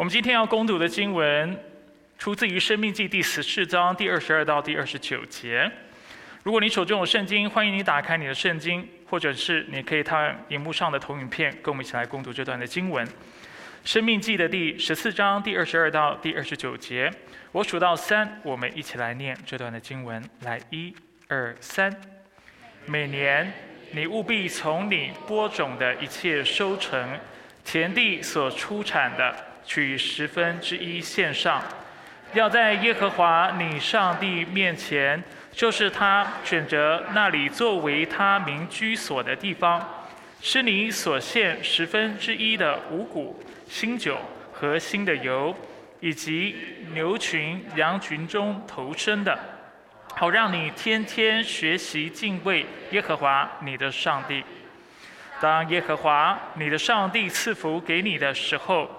[0.00, 1.54] 我们今天要攻读的经文，
[2.16, 5.70] 出自于《生命记》第十四章第二十二到第二十九节。
[6.42, 13.06] 如果你手中有圣经，欢迎你打开你的圣经，或者是你可以看荧幕上的投影片，跟我们一起来攻读这段的经文。
[13.84, 17.12] 《生命记》的第十四章第二十二到第二十九节，
[17.52, 20.24] 我数到三，我们一起来念这段的经文。
[20.44, 20.96] 来，一、
[21.28, 21.94] 二、三。
[22.86, 23.52] 每年，
[23.90, 27.18] 你务必从你播种的一切收成，
[27.62, 29.36] 田地所出产的，
[29.70, 31.62] 取十分之一献上，
[32.34, 40.08] 要在耶和华你上帝面前，就是他选择那里作为他民居所的地方，
[40.40, 44.18] 是你所献十分之一的五谷、新酒
[44.52, 45.54] 和新的油，
[46.00, 46.56] 以及
[46.92, 49.38] 牛群、羊群中头生的。
[50.16, 54.42] 好让你天天学习敬畏耶和华你的上帝。
[55.40, 58.90] 当耶和华你的上帝赐福给你的时候，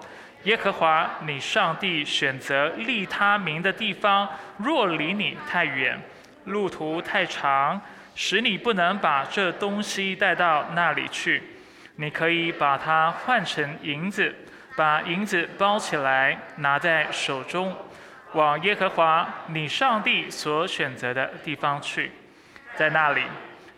[0.44, 6.00] 耶和华你上帝选择立他名的地方，若离你太远，
[6.46, 7.80] 路途太长，
[8.16, 11.40] 使你不能把这东西带到那里去，
[11.96, 14.34] 你可以把它换成银子，
[14.76, 17.76] 把银子包起来，拿在手中。
[18.32, 22.10] 往耶和华你上帝所选择的地方去，
[22.74, 23.22] 在那里，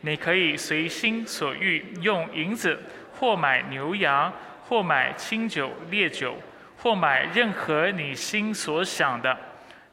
[0.00, 2.81] 你可以随心所欲用银子，
[3.12, 4.33] 或买牛羊，
[4.66, 6.38] 或买清酒烈酒，
[6.84, 9.34] 或买任何你心所想的。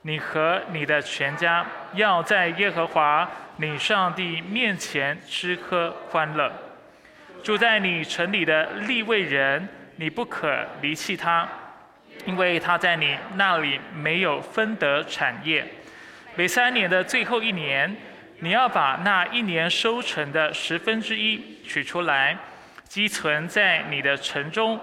[0.02, 6.52] 你和你的全家要在耶和华你上帝面前吃喝欢乐。
[7.42, 11.48] 住在你城里的立位人，你不可离弃他。
[12.26, 15.66] 因为他在你那里没有分得产业，
[16.36, 17.96] 每三年的最后一年，
[18.40, 22.38] 你要把那一年收成的十分之一取出来，
[22.84, 24.78] 积存在你的城中。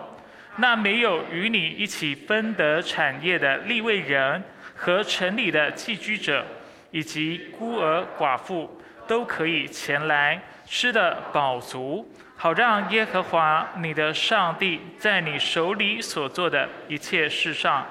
[0.61, 4.43] 那没有与你一起分得产业的立位人
[4.75, 6.45] 和城里的寄居者，
[6.91, 12.13] 以及孤儿寡妇，都可以前来吃的饱足。
[12.37, 17.85] 好让耶和华你的上帝在你手里所做的一切事上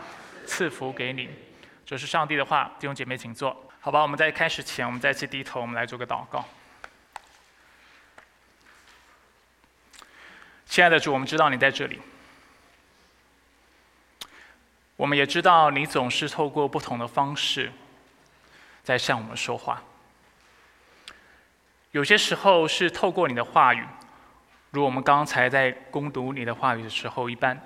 [0.45, 1.29] 赐福给你，
[1.85, 2.71] 这是上帝的话。
[2.79, 3.55] 弟兄姐妹，请坐。
[3.79, 6.45] 好吧，我们在开始前，我们再次低头，我们来做个祷告。
[10.65, 11.99] 亲爱的主，我们知道你在这里，
[14.97, 17.71] 我们也知道你总是透过不同的方式
[18.83, 19.81] 在向我们说话。
[21.91, 23.87] 有些时候是透过你的话语。
[24.71, 27.59] 如我们刚才在攻读你的话语的时候一般，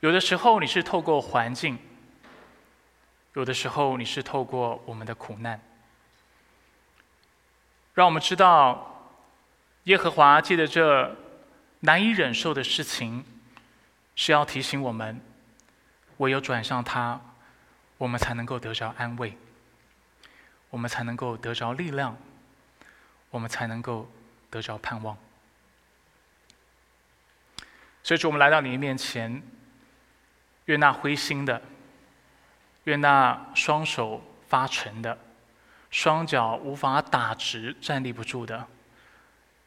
[0.00, 1.78] 有的时候你是透过环境，
[3.34, 5.58] 有的时候你是透过我们的苦难，
[7.94, 9.14] 让我们知道
[9.84, 11.16] 耶和华借着这
[11.80, 13.24] 难以忍受的事情，
[14.16, 15.18] 是要提醒我们，
[16.18, 17.20] 唯有转向他，
[17.96, 19.36] 我们才能够得着安慰，
[20.70, 22.16] 我们才能够得着力量，
[23.30, 24.08] 我们才能够
[24.50, 25.16] 得着盼望。
[28.02, 29.42] 所以，主，我们来到你的面前，
[30.66, 31.60] 愿那灰心的，
[32.84, 35.18] 愿那双手发沉的，
[35.90, 38.66] 双脚无法打直、站立不住的，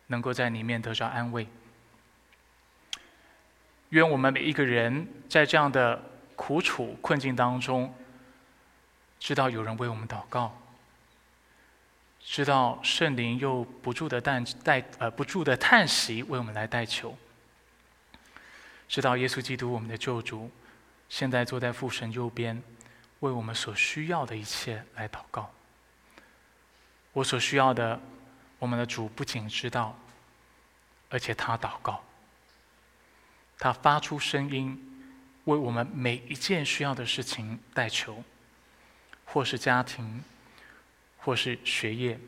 [0.08, 1.48] 能够在里面得着安慰。
[3.90, 6.02] 愿我们每一个人在这样的
[6.42, 7.94] 苦楚困境当中，
[9.20, 10.58] 知道有人为我们祷告，
[12.20, 17.16] 知道圣灵又不住的代代呃不住的叹息为我们来代求。
[18.90, 20.50] 知道耶稣基督，我们的救主，
[21.10, 22.60] 现在坐在父神右边，
[23.20, 25.48] 为我们所需要的一切来祷告。
[27.14, 28.02] 我所需要的，
[28.58, 29.96] 我们的主不仅知道，
[31.08, 32.04] 而且他祷告，
[33.60, 34.91] 他发出声音，
[35.46, 38.24] 为我们每一件需要的事情代求，
[39.26, 40.24] 或是家庭，
[41.18, 42.20] 或是学业，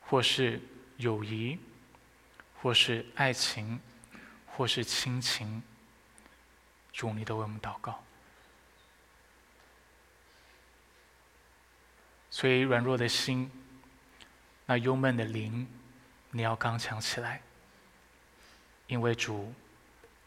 [0.00, 0.60] 或是
[0.96, 1.58] 友谊，
[2.60, 3.80] 或是爱情。
[4.56, 5.60] 或是亲情，
[6.92, 8.04] 主，你都为我们祷告。
[12.30, 13.50] 所以软弱的心，
[14.64, 15.68] 那忧闷的灵，
[16.30, 17.42] 你要刚强起来，
[18.86, 19.52] 因为主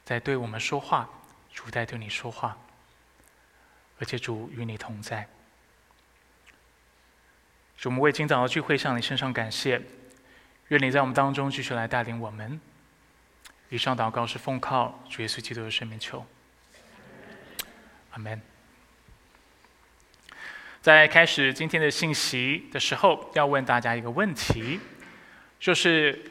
[0.04, 1.10] 在对我们说话，
[1.58, 2.56] 主在对你说话，
[3.98, 5.28] 而且主与你同在。
[7.76, 9.82] 主，我们为今早的聚会向你身上感谢，
[10.68, 12.62] 愿你在我们当中继续来带领我们。
[13.70, 16.24] 以上祷告是奉靠主耶稣基督的圣名求，
[18.12, 18.40] 阿门。
[20.80, 24.80] 在开始今天的信息的时候，要问大家一个问题，
[25.60, 26.24] 就是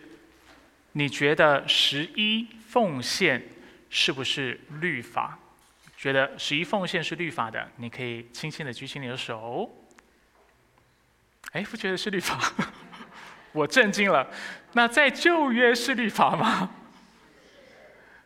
[0.93, 3.43] 你觉得十一奉献
[3.91, 5.38] 是不是律法？
[5.97, 9.71] 觉得十一奉献是律法的，你可以轻轻的举起你的手。
[11.53, 12.38] 哎，不觉得是律法？
[13.53, 14.31] 我震惊了。
[14.73, 16.71] 那在旧约是律法吗？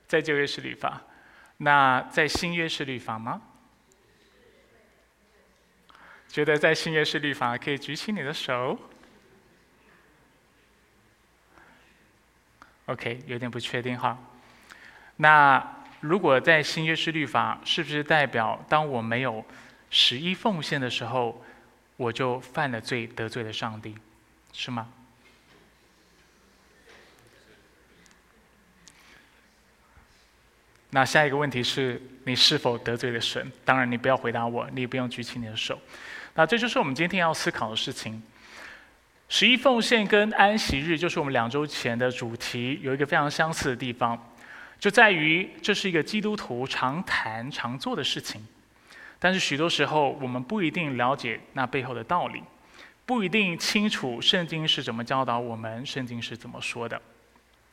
[0.09, 1.01] 在旧约是律法。
[1.59, 3.41] 那在新约是律法吗？
[6.27, 8.77] 觉得在新约是律法，可以举起你的手。
[12.87, 14.19] OK，有点不确定哈。
[15.22, 15.62] 那
[16.00, 19.44] 如果在新约是律法，是不是代表当我没有
[19.90, 21.44] 十一奉献的时候，
[21.99, 23.94] 我就犯了罪，得罪了上帝，
[24.55, 24.88] 是吗？
[30.88, 33.52] 那下一个问题是你是否得罪了神？
[33.62, 35.78] 当然，你不要回答我，你也不用举起你的手。
[36.32, 38.22] 那这就是我们今天要思考的事情。
[39.28, 44.19] 十一奉献跟安息日，就是我们两周前的主题，有一个非常相似的地方，
[44.81, 48.44] 就在于这是一个基督徒常谈常做的事情。
[49.19, 52.43] 但是许多时候，我们不一定了解那背后的道理，
[53.05, 57.00] 不一定清楚圣经是怎么教导我们，圣经是怎么说的。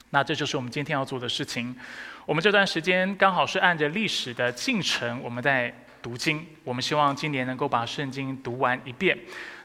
[0.10, 1.74] 那这就是我们今天要做的事情。
[2.26, 6.46] 我们这段时间刚好是按着历史的进程，我们在读经。
[6.66, 9.18] 我们希望今年能够把圣经读完一遍。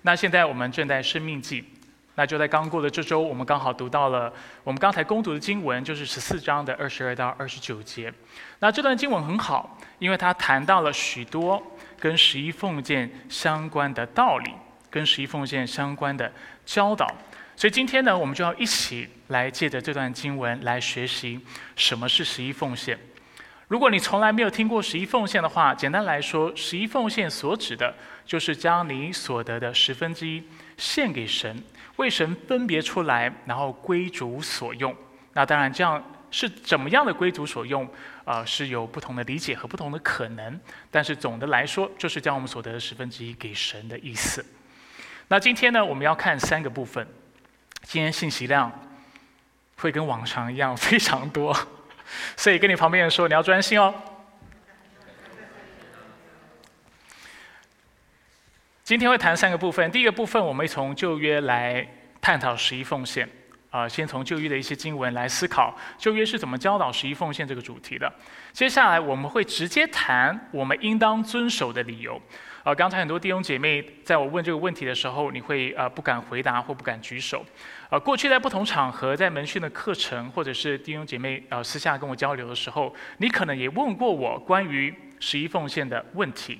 [0.02, 1.64] 那现在我们正在生命记。
[2.14, 4.32] 那就在刚过的这周，我们刚好读到了
[4.64, 8.12] 我们刚才攻读的经文，就是十四章的二十二到二十九节。
[8.58, 11.62] 那这段经文很好，因为它谈到了许多
[11.98, 14.52] 跟十一奉献相关的道理，
[14.90, 16.30] 跟十一奉献相关的
[16.66, 17.06] 教导。
[17.56, 21.40] 所以今天呢，我们就要一起来借着这段经文来学习
[21.76, 22.98] 什么是十一奉献。
[23.68, 27.94] 如果你从来没有听过十一奉献的话，简单来说，十一奉献所指的
[28.26, 30.42] 就是将你所得的十分之一
[30.76, 31.62] 献给神。
[31.96, 34.94] 为神分别出来，然后归主所用。
[35.32, 37.88] 那当然，这样是怎么样的归主所用？
[38.24, 40.60] 啊，是有不同的理解和不同的可能。
[40.90, 44.44] 但是总的来说，就是将我们所得的十分之一给神的意思。
[45.28, 47.06] 那今天呢，我们要看三个部分。
[47.82, 48.70] 今天信息量
[49.76, 51.56] 会跟往常一样非常多，
[52.36, 53.92] 所以跟你旁边人说，你要专心哦。
[58.84, 59.88] 今天会谈三个部分。
[59.92, 61.86] 第一个部分，我们从旧约来
[62.20, 63.28] 探讨十一奉献。
[63.70, 68.12] 啊，先从旧约的一些经文来思考旧约是怎么教导十一奉献这个主题的。
[68.52, 72.20] 接下来我们会直接谈我们应当遵守的理由。
[72.64, 77.46] 啊，刚才很多弟兄姐妹在我问这个问题的时候，你会呃不敢回答或不敢举手。
[77.88, 86.58] 啊，过去在不同场合，在门训的课程，或者是弟兄姐妹呃私下跟我交流的时候，你可能也问过我关于十一奉献的问题。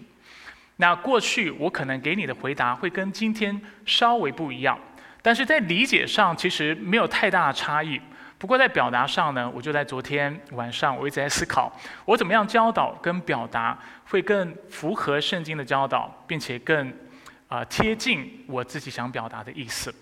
[0.83, 3.57] 那过去我可能给你的回答会跟今天
[3.87, 4.77] 稍微不一样，
[5.23, 8.01] 但是在理解上其实没有太大的差异。
[8.37, 11.73] 不过在表达上呢，我就在昨天晚上我一直在思考，
[12.05, 16.93] 我怎么样教导跟表达会更符合圣经的教导，并且更
[17.47, 19.95] 啊贴近我自己想表达的意思。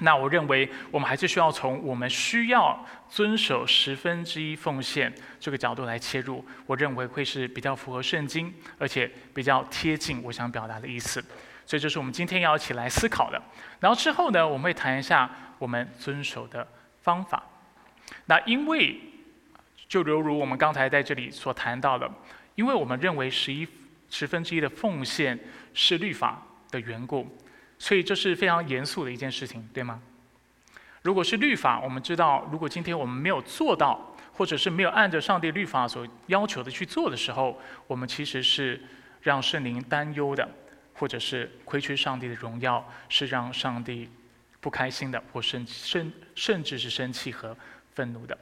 [0.00, 6.44] 那我认为，我们还是需要从我们需要遵守十分之一奉献这个角度来切入。
[6.66, 11.20] 我认为会是比较符合圣经，而且比较贴近我想表达的意思。
[11.66, 13.42] 所以，这是我们今天要一起来思考的。
[13.80, 15.28] 然后之后呢，我们会谈一下
[15.58, 16.66] 我们遵守的
[17.02, 17.42] 方法。
[18.26, 19.00] 那因为
[19.88, 22.08] 就犹如我们刚才在这里所谈到的，
[22.54, 23.66] 因为我们认为十一
[24.08, 25.38] 十分之一的奉献
[25.74, 27.36] 是律法的缘故。
[27.78, 30.00] 所以这是非常严肃的一件事情，对吗？
[31.02, 38.80] 如果是律法，我们知道，如果今天我们没有做到，或者是没有按照上帝律法所要求的去做的时候，我们其实是
[39.22, 40.48] 让圣灵担忧的，
[40.94, 44.08] 或者是亏缺上帝的荣耀，是让上帝
[44.60, 47.56] 不开心的，或甚甚甚至是生气和
[47.94, 48.36] 愤怒的。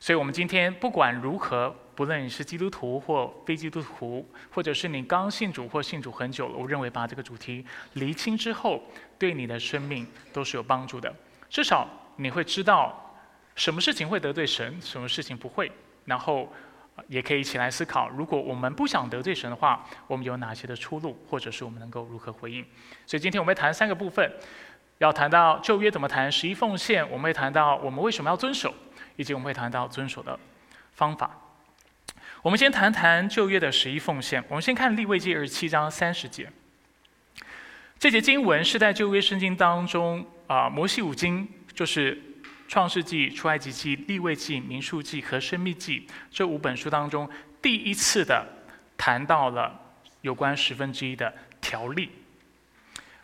[0.00, 8.82] 所以，我们今天不管如何，不论你是基督徒或非基督徒，或者是你刚信主或信主很久了，我认为把这个主题厘清之后，
[9.18, 11.12] 对你的生命都是有帮助的。
[11.48, 13.18] 至少你会知道
[13.54, 15.72] 什么事情会得罪神，什么事情不会。
[16.04, 16.52] 然后，
[17.08, 22.62] 也可以一起来思考，如果我们不想得罪神的话，我们有哪些的出路，或者是我们能够如何回应。
[23.06, 24.30] 所以，今天我们会谈三个部分，
[24.98, 28.72] 要谈到旧约怎么谈十一奉献，我们会谈到我们为什么要遵守。
[29.18, 30.38] 以及我们会谈到遵守的
[30.92, 31.30] 方法。
[32.46, 34.40] 我们先谈谈旧约的十一奉献。
[34.46, 36.48] 我们先看立位记二十七章三十节。
[37.98, 42.16] 这节经文是在旧约圣经当中啊，摩西五经就是
[42.68, 47.28] 创世纪、出埃及记、立位记、民数记和生命记这五本书当中
[47.60, 48.46] 第一次的
[48.96, 49.80] 谈到了
[50.20, 52.12] 有关十分之一的条例。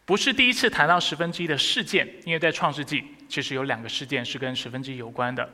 [0.05, 5.49] 不是第一次谈到十分之一的事件，因为在创世纪其实有两个事件是跟十分之一有关的，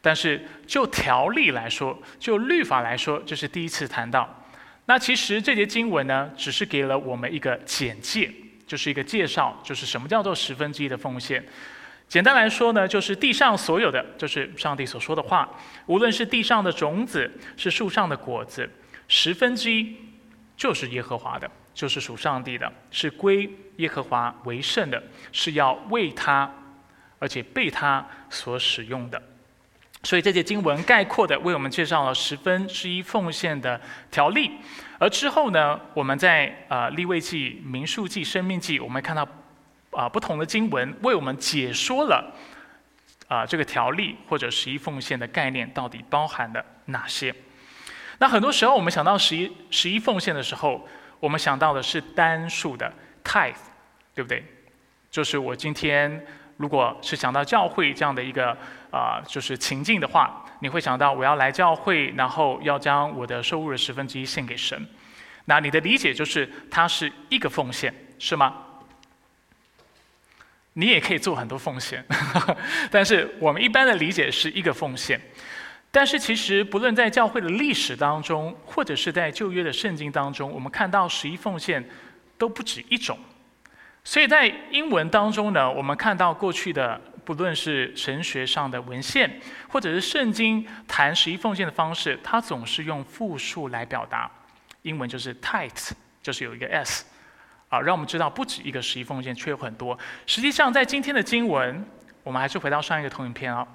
[0.00, 4.42] 但是就条例来说，就律法来说，这是第一次谈到。
[4.86, 8.32] 那其实这节经文呢，只是给了我们一个简介，
[8.66, 11.44] 就是一个介绍，就是什么叫做十分之一的奉献。
[12.06, 15.48] 简单来说呢，就是地上所有的，就是上帝所说的话，
[15.86, 18.70] 无论是地上的种子，是树上的果子，
[19.08, 19.96] 十分之一
[20.56, 26.48] 就是耶和华的，就是属上帝的，是归耶和华为圣的，是要为他，
[27.18, 29.20] 而且被他所使用的。
[30.06, 34.52] 所以这节经文概括的为我们介绍了十分之一奉献的条例，
[35.00, 39.26] 而之后呢，我们在呃立位记、民数记、生命记，我们看到
[39.90, 42.32] 啊不同的经文为我们解说了
[43.26, 47.34] 啊这个条例或者十一奉献的概念到底包含了哪些。
[48.18, 50.86] 那很多时候我们想到十一十一奉献的时候，
[51.18, 52.94] 我们想到的是单数的
[53.24, 53.56] tithe，
[54.14, 54.44] 对不对？
[55.10, 56.24] 就是我今天。
[56.58, 58.56] 如果是想到教会这样的一个
[58.96, 64.86] 啊，就是情境的话，你会想到我要来教会，然后要将我的收入的十分之一献给神。
[65.44, 68.54] 那你的理解就是它是一个奉献，是吗？
[70.72, 72.04] 你也可以做很多奉献，
[72.90, 75.20] 但是我们一般的理解是一个奉献。
[75.90, 81.82] 但是其实不论在教会的历史当中，或者是在旧约的圣经当中，我们看到十一奉献
[82.36, 83.18] 都不止一种。
[84.04, 94.30] 所以在英文当中呢，我们看到过去的不论是神学上的文献，或者是圣经谈十一奉献的方式，它总是用复数来表达。
[94.82, 95.90] 英文就是 tithe，
[96.22, 97.04] 就是有一个 s，
[97.68, 99.98] 啊，让我们知道不止一个十一奉献，却有很多。
[100.24, 101.84] 实际上在今天的经文，
[102.22, 103.66] 我们还是回到上一个投影片啊。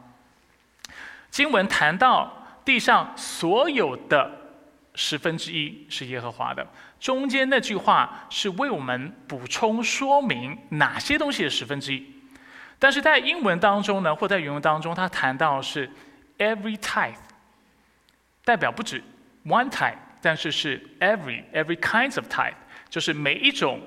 [1.30, 4.32] 经文谈到地上所有的
[4.96, 6.66] 十分之一是耶和华的。
[7.00, 12.11] 中间那句话是为我们补充说明哪些东西的十分之一，
[12.82, 15.88] 但是在英文当中呢，或在原文当中，它谈到是
[16.40, 17.14] every tithe，
[18.44, 19.04] 代表不止
[19.46, 22.56] one tithe，但是是 every every kinds of tithe，
[22.90, 23.80] 就是每一种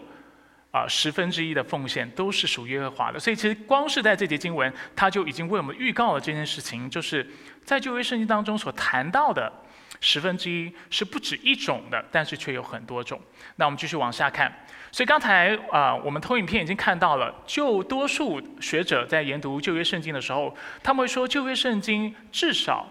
[0.70, 3.18] 啊十分之一的奉献都是属于耶和华的。
[3.18, 7.28] 所以其实光是在这节经文，它就已经为我们预告了这件事情，就是
[7.64, 9.52] 在旧约圣经当中所谈到的。
[10.00, 13.18] 十分之一是不止一种的，但是却有很多种。
[13.56, 14.52] 那我们继续往下看。
[14.94, 22.86] 所以刚才啊，我们投影片已经看到了，就多数学者在研读旧约圣经的时候，他们会说旧约圣经至少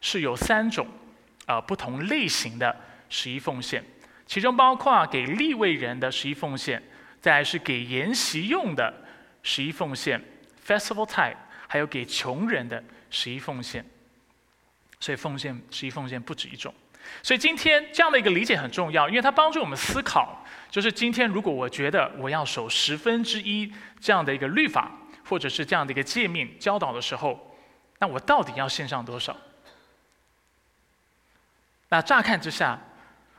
[0.00, 0.86] 是有三种
[1.46, 2.76] 啊不同类型的
[3.08, 3.84] 十一奉献，
[4.24, 6.80] 其中包括给立位人的十一奉献，
[7.20, 8.94] 再是给筵席用的
[9.42, 10.22] 十一奉献
[10.64, 11.34] （festival time），
[11.66, 13.84] 还有给穷人的十一奉献。
[15.00, 16.72] 所以奉献十一奉献不止一种，
[17.20, 24.92] 所以今天这样的一个理解很重要，因为它帮助我们思考，就是今天如果我觉得我要守十分之一这样的一个律法，
[25.24, 27.56] 或者是这样的一个诫命教导的时候，
[27.98, 29.36] 那我到底要献上多少？
[31.88, 32.78] 那乍看之下，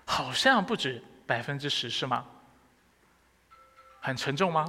[0.05, 2.25] 好像不止百分之十，是吗？
[4.01, 4.65] 很沉重吗？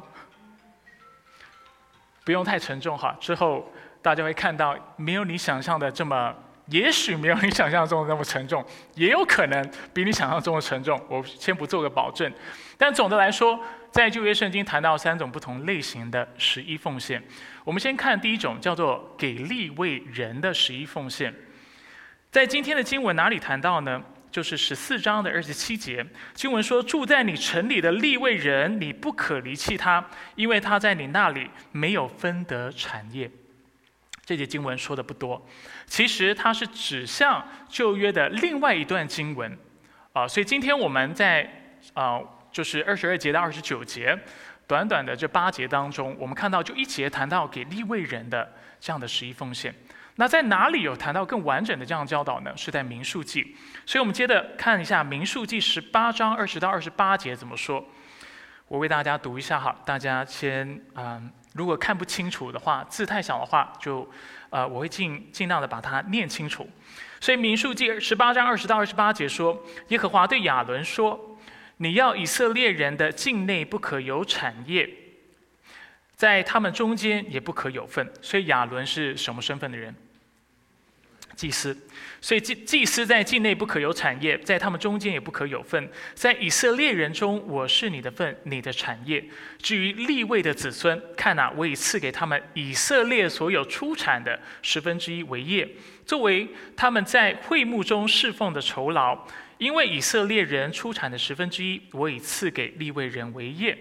[2.24, 6.34] 不用太沉重哈，之后大家会看到没有你想象的这么。
[6.70, 11.00] 也许没有你想象中的那么沉重，也有可能比你想象中的沉重。
[11.08, 12.32] 我先不做个保证，
[12.78, 13.60] 但总的来说，
[13.90, 17.22] 在旧约圣经谈到三种不同类型的十一奉献。
[17.64, 21.34] 我们先看第一种，叫做给立位人的十一奉献。
[22.30, 24.02] 在今天的经文哪里谈到呢？
[24.30, 33.28] 就是十四章的二十七节，经文说：“住在你城里的立位人，你不可离弃他，因为他在你那里没有分得产业。”
[34.24, 35.44] 这节经文说的不多，
[35.90, 39.58] 其实它是指向旧约的另外一段经文，
[40.12, 41.50] 啊，所以今天我们在
[41.94, 42.20] 啊，
[42.52, 44.16] 就是二十二节到二十九节，
[44.68, 49.74] 短短的这八节当中，我们看到就一节谈到给立位人的这样的十一奉献。
[50.14, 52.56] 那在哪里有谈到更完整的这样教导呢？
[52.56, 53.56] 是在民数记。
[53.84, 57.84] 所以我们接着看一下民数记十八章二十到二十八节怎么说。
[58.68, 61.28] 我为大家读一下哈，大家先嗯。
[61.52, 64.08] 如果看不清楚的话，字太小的话，就，
[64.50, 66.68] 呃，我会尽尽量的把它念清楚。
[67.20, 71.38] 所以民数记十八章二十到二十八节说，耶和华对亚伦说
[71.78, 74.88] ：“你要以色列人的境内不可有产业，
[76.16, 79.94] 在他们中间也不可有份。”所以亚伦是什么身份的人？
[81.36, 81.76] 祭司，
[82.20, 85.90] 所以祭祭司在境内不可有产业，在他们中间也不可有份。
[86.14, 89.24] 在以色列人中，我是你的份，你的产业。
[89.58, 95.68] 至于立位的子孙，看哪，我已赐给他们以色列所有出产的十分之一为业，
[96.04, 99.26] 作为他们在会幕中侍奉的酬劳。
[99.58, 103.76] 因为以色列人出产的十分之一，我已赐给立位人为业。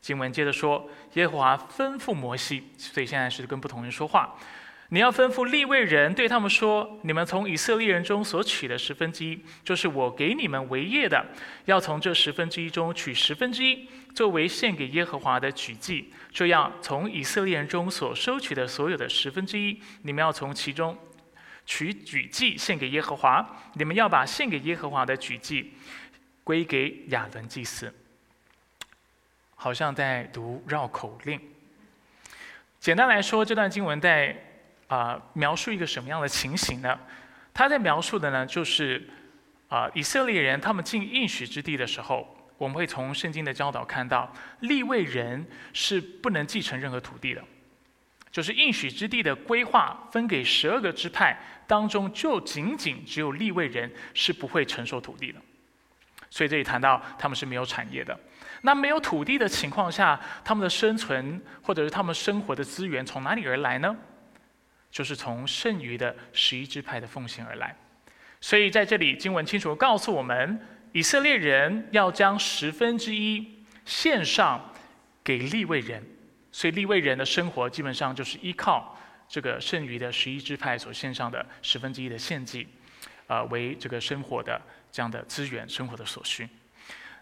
[0.00, 4.34] 经文接着说，耶和华吩咐摩西，所以现在是跟不同人说话。
[4.90, 11.24] 你要吩咐立位人对他们说：你们从以色列人中所取的十分之一，就是我给你们为业的，
[11.64, 16.12] 要从这十分之一中取十分之一，作为献给耶和华的举祭。
[16.30, 20.96] 这样，从以色列人中所收取的所有的十分之一，你们要从其中
[21.66, 23.44] 取举祭献给耶和华。
[23.72, 25.72] 你们要把献给耶和华的举祭
[26.44, 27.92] 归给亚伦祭司。
[29.56, 31.40] 好像在读绕口令。
[32.78, 34.50] 简单来说，这段经文在。
[34.94, 36.96] 啊，描述一个什么样的情形呢？
[37.52, 39.04] 他在描述的呢，就是
[39.66, 47.42] 啊，以色列人他们进应许之地的时候，我们会从圣经的教导看到，立位人是不能继承任何土地的，
[48.30, 51.36] 就是应许之地的规划分给十二个支派
[51.66, 55.40] 当中，就仅仅只有立位人是不会承受土地的。
[56.30, 58.16] 所以这里谈到他们是没有产业的。
[58.62, 63.96] 那没有土地的情况下，他们的生存或者是他们生活的资源从哪里而来呢？
[64.94, 67.74] 就是从剩余的十一支派的奉献而来，
[68.40, 70.60] 所以在这里经文清楚告诉我们，
[70.92, 73.44] 以色列人要将十分之一
[73.84, 74.72] 献上
[75.24, 76.00] 给立位人，
[76.52, 78.96] 所以立位人的生活基本上就是依靠
[79.28, 82.68] 这个剩余的十一支派所献上的十分之一的献祭，
[83.26, 86.48] 呃，为这个生活的这样的资源、生活的所需。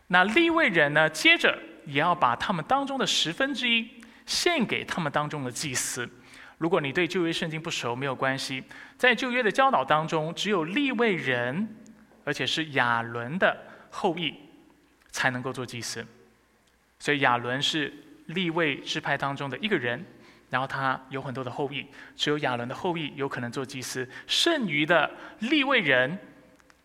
[0.09, 3.89] 那立位人呢，接着也要把他们当中的十分之一
[4.27, 6.07] 献给他们当中的祭司。
[6.63, 8.63] 如果你对旧约圣经不熟，没有关系。
[8.97, 11.75] 在旧约的教导当中，只有立位人，
[12.25, 14.33] 而且是亚伦的后裔，
[15.11, 16.07] 才能够做祭司。
[17.01, 17.93] 所以亚伦是
[18.27, 20.07] 立位支派当中的一个人，
[20.51, 24.09] 然后他有很多的后裔，只有亚伦的后裔有可能做祭司。
[24.29, 26.17] 剩余的立位人，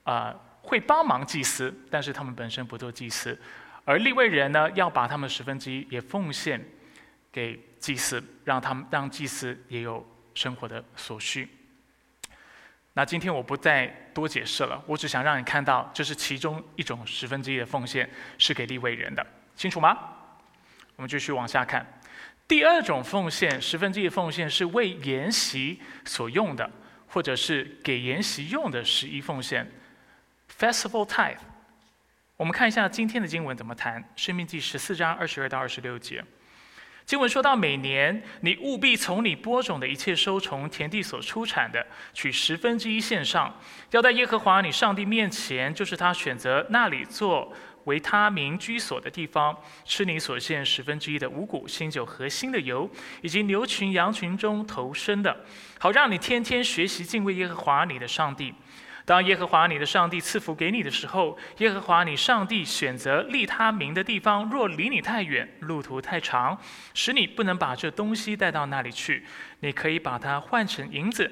[0.06, 3.40] 啊，会帮忙祭司，但是他们本身不做祭司。
[3.86, 6.60] 而立位人呢，要把他们十分之一也奉献
[7.32, 7.60] 给。
[7.80, 11.48] 祭司让他们让祭司也有生活的所需。
[12.94, 19.96] 那今天我不再多解释了，我只想让你看到，这是其中一种十分之一的奉献是给立位人的，清楚吗？
[20.96, 21.86] 我们继续往下看。
[22.48, 26.68] 第二种奉献，十分之一的奉献是为筵席所用的，
[27.08, 29.70] 或者是给筵席用的十一奉献
[30.58, 31.38] （Festival Tithe）。
[32.36, 36.24] 我们看一下今天的经文怎么谈，《生命记》十四章二十二到二十六节。
[37.08, 43.58] 经文说到，每年你务必从你播种的一切收从田地所出产的，取十分之一献上，
[43.92, 47.54] 要在耶和华你上帝面前，就是他选择那里做
[47.86, 52.90] 为他民居所的地方，吃你所献十分之一的五谷、新酒和新的油，
[53.22, 55.46] 以及牛群、羊群中投生的，
[55.80, 58.54] 好让你天天学习敬畏耶和华你的上帝。
[59.08, 66.60] 当耶和华你的上帝赐福给你的时候，耶和华你上帝选择立他名的地方，若离你太远，路途太长，
[66.94, 69.24] 使你不能把这东西带到那里去，
[69.62, 71.32] 你可以把它换成银子，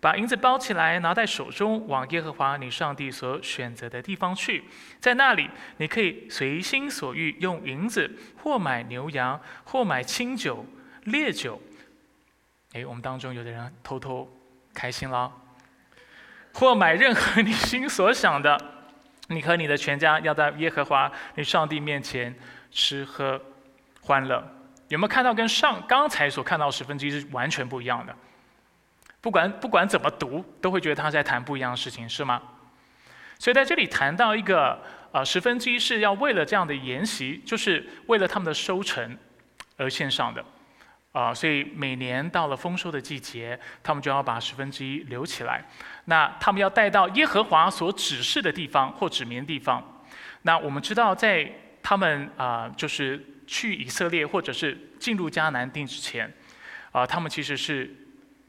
[0.00, 4.64] 把银子包起来，拿在手中，往耶和华你上帝所选择的地方去，
[4.98, 10.64] 在那里你可以随心所欲用银子或买牛羊，或买清酒、
[11.04, 11.60] 烈酒。
[12.72, 14.26] 哎，我们当中有的人偷偷
[14.72, 15.30] 开心了。
[16.52, 18.58] 或买任何你心所想的，
[19.28, 22.34] 你和你的全家要在耶和华你上帝面前
[22.70, 23.40] 吃喝
[24.00, 24.42] 欢乐。
[24.88, 28.14] 有没有看到跟上刚才所看到十分之一是完全不一样的？
[29.20, 32.42] 不管不管怎么读，都会觉得他在谈不一样的事情，是吗？
[33.38, 34.82] 所以在这里谈到一个
[35.12, 39.16] 呃十分之一是要为了这样的筵席，就是为了他们的收成
[39.76, 40.44] 而献上的。
[41.12, 45.64] 啊，所以每年到了丰收的季节，他们就要把十分之一留起来。
[46.04, 50.02] 那他们要带到耶和华所指示的地方或指明的地方。
[50.42, 51.50] 那我们知道，在
[51.82, 56.32] 他们啊，就是去以色列或者是进入迦南地之前，
[56.92, 57.92] 啊，他们其实是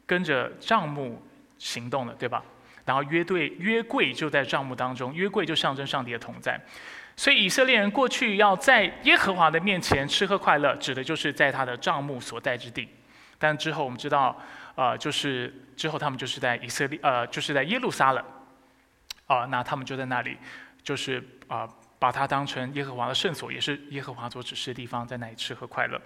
[0.06, 1.22] 跟着帐幕
[1.58, 2.44] 行动的，对吧？
[2.86, 6.60] 然后约对约柜就在帐幕当中，约柜就象征上帝的同在。
[7.22, 12.90] 所以以色列人过去要在耶和华的面前吃喝快乐，指的就是在他的帐幕所在之地。
[13.38, 14.36] 但之后我们知道，
[14.74, 18.26] 呃，就是之后他们就是在以色列，呃，就是在耶路撒冷，
[19.28, 20.36] 啊，那他们就在那里，
[20.82, 26.02] 就是啊，把它当成耶和华的圣所，也是耶和华所指示的地方，在那里吃喝快乐。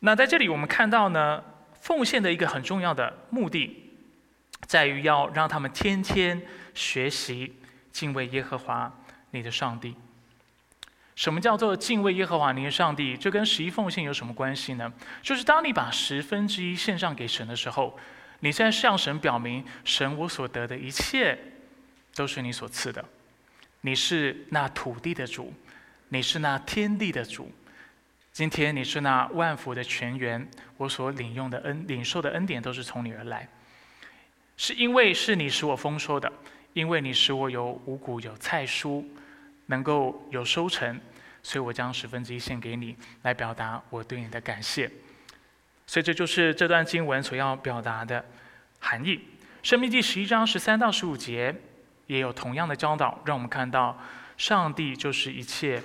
[0.00, 1.40] 那在这里我们看到呢，
[1.80, 3.92] 奉献的一个很重要的目的，
[4.66, 6.42] 在于要让他们天天
[6.74, 7.54] 学习
[7.92, 8.92] 敬畏耶和华。
[9.34, 9.96] 你的上帝，
[11.16, 13.16] 什么叫做敬畏耶和华你的上帝？
[13.16, 14.92] 这跟十一奉献有什么关系呢？
[15.20, 17.98] 就是当你把十分之一献上给神的时候，
[18.38, 21.36] 你在向神表明：神，我所得的一切
[22.14, 23.04] 都是你所赐的。
[23.80, 25.52] 你是那土地的主，
[26.08, 27.50] 你是那天地的主，
[28.32, 33.48] 今天你是那万福的泉源，我所领用的恩、领受的恩典都是从你而来，
[34.56, 36.32] 是因为是你使我丰收的，
[36.72, 39.04] 因为你使我有五谷有菜蔬，
[39.66, 41.00] 能够有收成，
[41.42, 44.90] 所以我将十分之一献给你，来表达我对你的感谢。
[45.86, 48.24] 所以这就是这段经文所要表达的
[48.80, 49.20] 含义。
[49.62, 51.54] 生命第十一章十三到十五节
[52.06, 53.98] 也有同样的教导，让我们看到
[54.36, 55.82] 上帝就是一切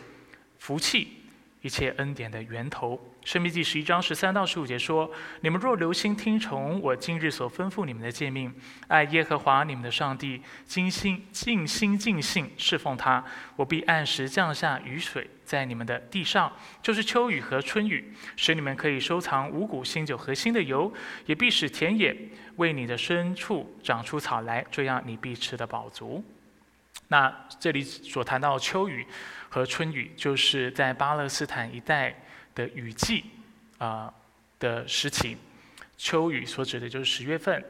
[0.57, 1.15] 福气。
[1.61, 3.08] 一切恩典的源头。
[3.25, 5.09] 生命记十一章十三到十五节说
[5.41, 8.51] ：“你们若留心听从我今日所吩咐你们的诫命，
[8.87, 13.23] 爱耶和华你们的上帝，尽心尽心尽性侍奉他，
[13.55, 16.51] 我必按时降下雨水在你们的地上，
[16.81, 20.91] 就是秋雨和春雨，使你们可以收藏五谷、新酒和新的油，
[21.25, 22.15] 也必使田野
[22.55, 26.23] 为你的牲畜长出草来，这样你必吃得饱足。”
[27.09, 29.05] 那这里所谈到秋雨。
[29.51, 32.15] 和春雨就是在巴勒斯坦一带
[32.59, 33.23] 的雨季
[33.77, 34.13] 啊
[34.59, 35.37] 的时期，
[35.97, 37.63] 秋雨所指的就是十月份，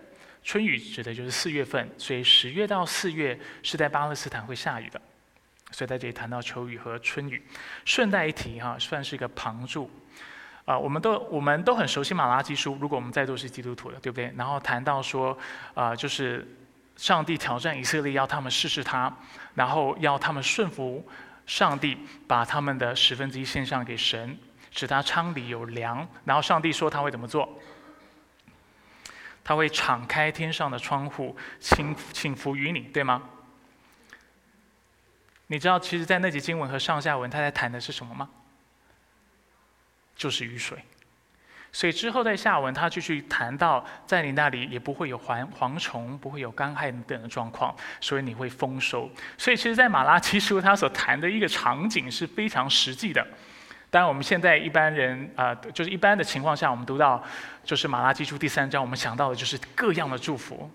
[0.44, 5.00] 春雨指的就是四月份，所以十月到四月是在巴勒斯坦会下雨的，
[5.70, 7.46] 所以在这里谈到秋雨和春雨。
[7.86, 9.92] 顺带一提哈，算是一个旁注
[10.66, 14.34] 啊，我们都我们都很熟悉马拉基书，如果我们在座是基督徒的，对不对？
[14.36, 15.38] 然后谈到说
[15.76, 16.48] 啊，就是
[16.96, 19.16] 上帝挑战以色列，要他们试试他，
[19.54, 21.08] 然后要他们顺服。
[21.46, 21.98] 上帝
[22.28, 24.38] 把他们的十分之一献上给神，
[24.72, 26.08] 使他仓里有粮。
[26.26, 27.60] 然后上帝说他会怎么做？
[29.44, 33.24] 他会敞开天上的窗户，请请福于你，对吗？
[35.48, 38.30] 你知道，其实，在那节经文和上下文，他在谈的是什么吗？
[40.16, 40.78] 就是雨水。
[41.72, 49.10] 所以之后在下文，他继续谈到，在你那里也不会有蝗蝗虫，不会有干旱等的状况，所以你会丰收。
[49.38, 53.26] 所以其实，在马拉基书他所谈的一个场景是非常实际的。
[53.92, 57.24] 当然，我们现在一般人啊，就是一般的情况下，我们读到
[57.64, 60.70] 就是马拉基书第三章，我们想到的就是各样的祝福，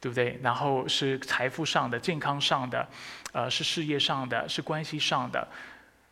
[0.00, 0.38] 对不对？
[0.42, 2.86] 然后是财富上的、健康上的，
[3.32, 5.48] 呃，是事业上的、是关系上的，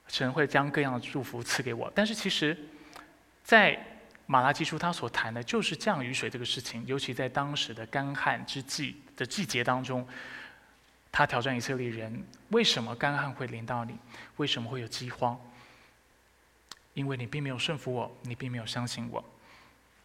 [0.08, 1.92] 神会将各样的祝福赐给我。
[1.94, 2.56] 但是其实，
[3.42, 3.78] 在
[4.24, 10.08] 马拉基书他所谈的就是降雨水这个事情，尤其在当时的干旱之际的季节当中，
[11.12, 13.94] 他挑战以色列人：为什么干旱会临到你？
[14.36, 15.38] 为什么会有饥荒？
[16.94, 19.22] 因为你并没有顺服我，你并没有相信我。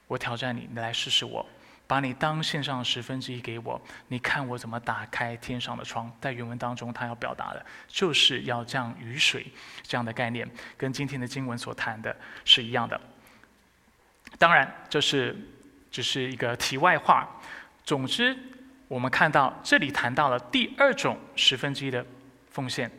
[0.08, 1.46] 我挑战你，你来试试我，
[1.86, 6.12] 把你当线上十分之一给我，你看我怎么打开天上的窗。
[6.20, 9.46] 在原文当中，他要表达的就是要降雨水
[9.84, 13.00] 这样的概念，跟今天的经文所谈的是一样的。
[14.38, 15.36] 当然，这是
[15.92, 17.28] 只是一个题外话。
[17.84, 18.38] 总之，
[18.88, 22.06] 我们看到这里谈到了第二种十分之一的
[22.50, 22.90] 奉献，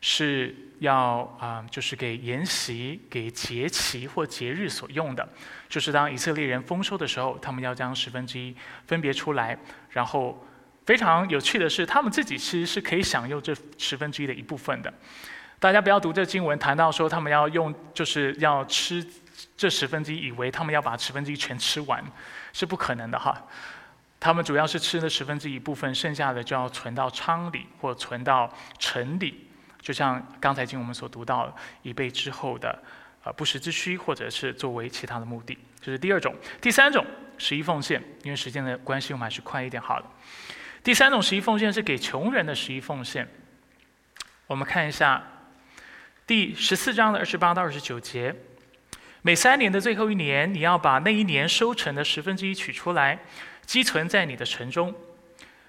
[0.00, 5.28] 是要啊，就是给筵席、给节期或节日所用的。
[5.68, 8.54] 就是当以色列人丰收的时候，他们要将十分之一
[8.86, 9.58] 分别出来。
[9.90, 10.46] 然后
[10.84, 14.92] 非常有趣的是，他们自己其实是可以享用这十分之一的一部分的。
[15.58, 19.06] 大家不要读这经文谈到说他们要用，就是要吃。
[19.54, 22.02] 这十分之一以为他们要把十分之一全吃完，
[22.54, 23.36] 是不可能的哈。
[24.18, 29.45] 他们主要是吃的十分之一部分，剩下的就要存到仓里或存到城里，
[29.86, 32.76] 就像刚才经我们所读到，以备之后的
[33.22, 35.56] 呃不时之需，或者是作为其他的目的。
[35.80, 37.06] 这是第二种，第三种
[37.38, 40.06] 十一奉献，因为时间的关系，我们还是快一点好了。
[40.82, 43.28] 第三种十一奉献是给穷人的十一奉献。
[44.48, 45.22] 我们看一下
[46.26, 48.34] 第十四章的二十八到二十九节。
[49.22, 53.20] 每三年的最后一年，你要把那一年收成的十分之一取出来，
[53.64, 54.92] 积存在你的城中。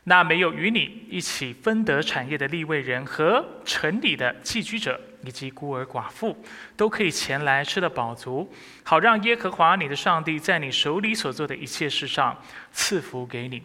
[0.10, 6.42] 那没有与你一起分得产业的立位人和城里的寄居者以及孤儿寡妇，
[6.78, 8.50] 都可以前来吃得饱足，
[8.84, 12.42] 好让耶和华你的上帝在你手里所做的一切事上
[12.72, 13.62] 赐福给你。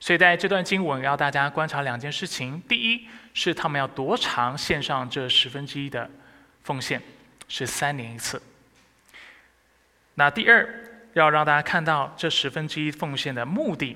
[0.00, 6.10] 所以在这段经文，要大家观察两件事情：第一是他们要多长献上这十分之一的
[6.62, 7.02] 奉献，
[7.46, 8.40] 是三年一次。
[10.14, 10.66] 那第二，
[11.12, 13.94] 要让大家看到这十分之一奉献的目的，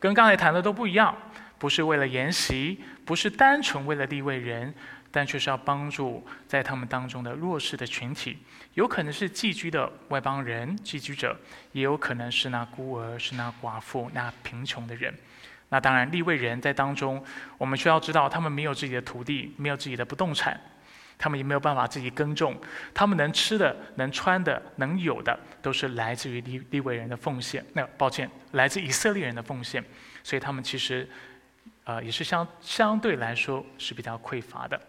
[0.00, 1.14] 跟刚才谈的都不一样，
[1.58, 4.74] 不是为了研习，不是单纯为了立位人，
[5.10, 8.38] 但却是要帮助在他们当中的弱势的群体，
[8.74, 11.38] 有可能是寄居的外邦人、寄居者，
[11.72, 15.14] 也有可能是那孤儿、是那寡妇、那贫穷的人。
[15.68, 17.22] 那当然，立位人在当中，
[17.58, 20.58] 我们需要知道，他们没有自己的土地，没有自己的不动产。
[21.20, 22.56] 他们也没有办法自己耕种，
[22.94, 27.62] 他们能吃的、能穿的、能有的，都是来自于利利未人的奉献。
[27.74, 29.84] 那抱歉，来自以色列人的奉献，
[30.24, 31.06] 所以他们其实，
[31.84, 34.80] 呃，也是相相对来说是比较匮乏的。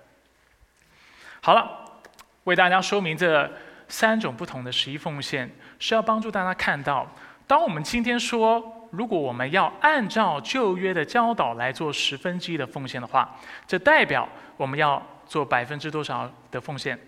[1.42, 2.02] 好了，
[2.46, 3.52] 为大家说明这
[3.90, 7.06] 三种不同的十一奉献，是要帮助大家看到，
[7.46, 17.00] 当我们今天说，如果我们要按照旧约的教导来做十分之一的奉献的话，这代表我们要做百分之多少的奉献？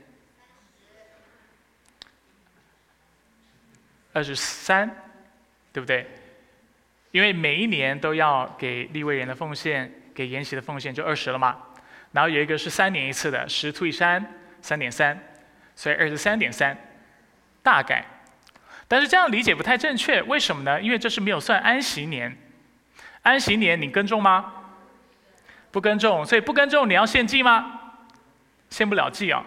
[4.14, 4.90] 二十三，
[5.74, 6.08] 对不对？
[7.12, 11.58] 因为每一年都要给立位人的奉献，给筵席的奉献就二十了嘛。
[12.14, 14.26] 然后有一个是三年一次的，十除以三，
[14.62, 15.22] 三点三，
[15.76, 16.78] 所以二十三点三，
[17.62, 18.06] 大概。
[18.88, 20.82] 但是这样理解不太正确，为什么呢？
[20.82, 22.38] 因为这是没有算安息年。
[23.24, 24.54] 安息年你耕种吗？
[25.72, 27.82] 不耕种，所以不耕种你要献祭吗？
[28.74, 29.46] 献不了祭啊。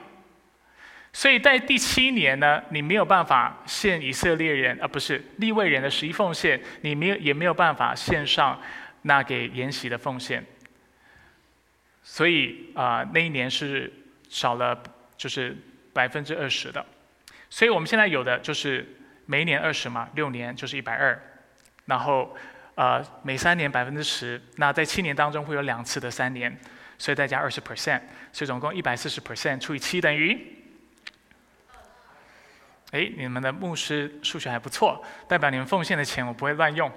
[1.12, 8.60] 所以在第七年呢，你没有办法献以色列人啊，不是立位人的十一奉献，你没有也没有办法献上
[9.02, 10.44] 那给筵席的奉献。
[12.04, 13.92] 所以啊，那一年是
[14.28, 14.80] 少了，
[15.16, 15.56] 就是
[15.92, 16.84] 百分之二十的。
[17.50, 18.86] 所以我们现在有的就是
[19.24, 21.18] 每一年二十嘛，六年就是一百二，
[21.86, 22.36] 然后
[22.74, 26.56] 呃每三年百分之十，那在七年当中会有两次的三年，
[26.98, 28.00] 所以再加二十 percent，
[28.32, 30.38] 所以总共一百四十 percent 除以七等于。
[32.92, 36.90] 哎，你们的牧师数学还不错，代表你们奉献的钱我不会乱用。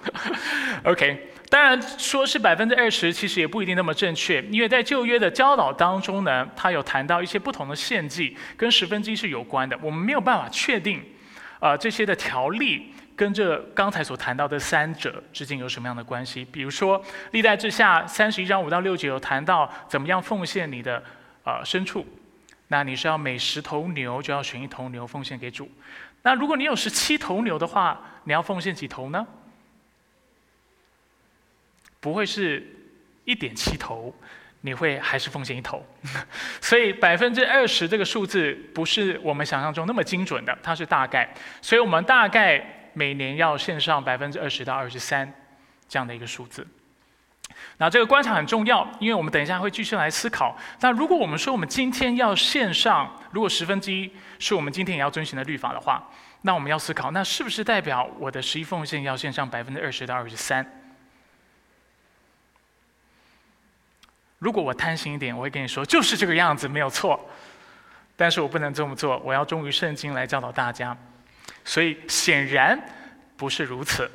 [0.84, 11.04] OK，当然说是百分之二十，其实也不一定那么正确，因为在旧约的教导当中呢，他有谈到一些不同的献祭跟十分之一是有关的，我们没有办法确定，
[11.60, 16.44] 呃，这些的条例跟这刚才所谈到的三者之间有什么样的关系。
[16.44, 21.02] 比如说，历代志下三十一章五到六节有谈到怎么样奉献你的
[21.44, 22.06] 呃牲畜。
[22.68, 25.70] 那你是要每十头牛就要选一头牛奉献给主。
[26.22, 29.26] 那如果你有十七头牛的话，你要奉献几头呢？
[32.00, 32.66] 不会是
[33.24, 34.14] 一点七头，
[34.62, 35.84] 你会还是奉献一头？
[36.62, 41.32] 所以百分之二十这个数字不是我们想象中那么精准的，它是大概。
[41.60, 45.32] 所以我们大概每年要献上百分之二十到二十三
[45.88, 46.66] 这样的一个数字。
[47.76, 50.56] 那这个观察很重要，因为我们等一下会继续来思考。
[50.80, 56.02] 那如果我们说我们今天要线上，如果十分之一是我们今天也要遵循的律法的话，
[56.42, 60.64] 那我们要思考，那是不是代表我的十一奉献要线上百分之二十到二十三？
[64.38, 67.28] 如果我贪心一点，我会跟你说，就是这个样子，没有错。
[68.16, 70.96] 但是我不能这么做，我要忠于圣经来教导大家。
[71.64, 72.78] 所以显然
[73.36, 74.10] 不是如此。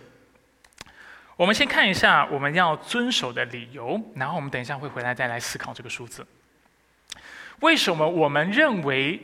[1.35, 6.25] 我们先看一下我们要遵守的理由，然后我们等一下会回来再来思考这个数字。
[7.59, 9.21] 为什么我们认为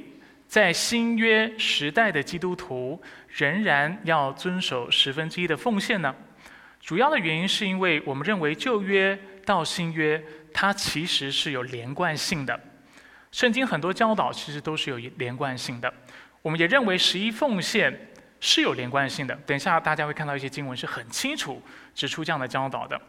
[0.47, 6.13] 在新约时代的基督徒仍然要遵守十分之一的奉献呢？
[6.79, 12.59] 主要的原因是因为我们认为旧约到新约它其实是有连贯性的，
[13.31, 15.91] 圣经很多教导其实都是有连贯性的。
[16.43, 18.09] 我们也认为十一奉献。
[18.45, 19.33] 是有连贯性的。
[19.45, 21.63] 等一下，大家会看到一些经文是很清楚
[21.95, 22.99] 指出这样的教导的。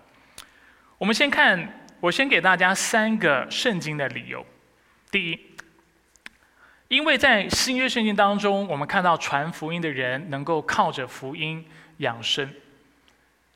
[0.96, 4.46] 我们先看，我先给大家三个圣经的理由。
[5.10, 5.56] 第一，
[6.86, 11.66] 因为在新约圣经当中，我们看到传福音的人能够靠着福音
[11.96, 12.48] 养生，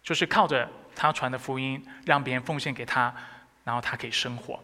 [0.02, 3.14] 就是靠着他传的福音，让别人奉献给他，
[3.62, 4.60] 然后他可以生活。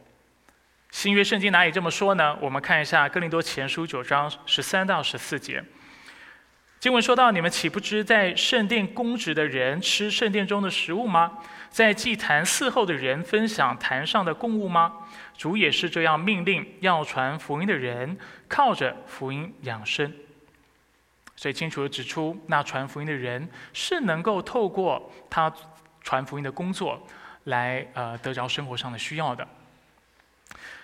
[0.91, 2.37] 新约圣经哪里这么说呢？
[2.41, 5.63] 我们看一下哥林多前书九章十三到十四节。
[6.85, 11.39] 经文说到：“你们岂不知在圣殿供职的人吃圣殿中的食物吗？
[11.71, 14.93] 在祭坛伺候的人分享坛上的供物吗？
[15.35, 18.15] 主也是这样命令要传福音的人
[18.47, 20.13] 靠着福音养生。
[21.37, 25.51] 所以清楚地指出，那传福音的人是能够透过他
[26.03, 27.03] 传福音的工作
[27.45, 29.49] 来呃得着生活上的需要的。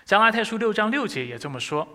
[0.07, 1.87] 加拉太书六章六节也这么说。”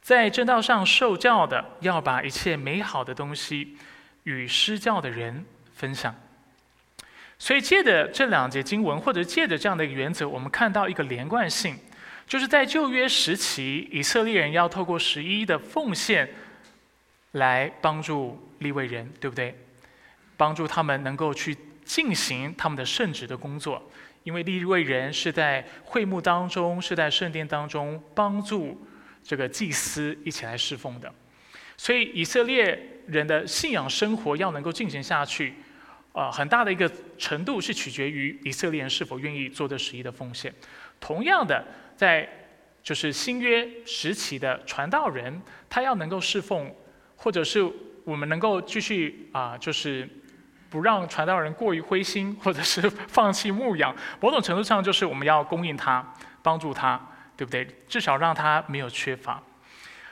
[0.00, 3.76] 在正道上受教的，要把一切美好的东西
[4.24, 6.14] 与施教的人分享。
[7.38, 11.78] 所以，借着这两节经文，或者借着这样的一个原则，我们看到一个连贯性，
[12.26, 16.28] 就是在旧约时期，以色列人要透过十一的奉献
[17.32, 19.56] 来帮助立位人，对不对？
[20.36, 23.82] 帮助他们能够去进行他们的圣职的工作，
[24.22, 28.86] 因为立位人是在会幕当中，是在圣殿当中帮助。
[29.22, 31.12] 这个祭司一起来侍奉的，
[31.76, 35.54] 所以以色列人的信仰生活要能够进行下去，
[36.12, 40.52] 呃，很大的一个程度是取决于以色列人是否愿意做这十一的奉献。
[40.98, 41.64] 同样的，
[41.96, 42.28] 在
[42.82, 46.74] 就是新约时期的传道人，他要能够侍奉，
[47.16, 47.62] 或者是
[48.04, 50.08] 我们能够继续啊，就是
[50.68, 57.00] 不让传道人过于灰心，或者是放弃牧养，某种程度上就是我们要供应他，帮助他。
[57.40, 57.66] 对不对？
[57.88, 59.42] 至少让他没有缺乏。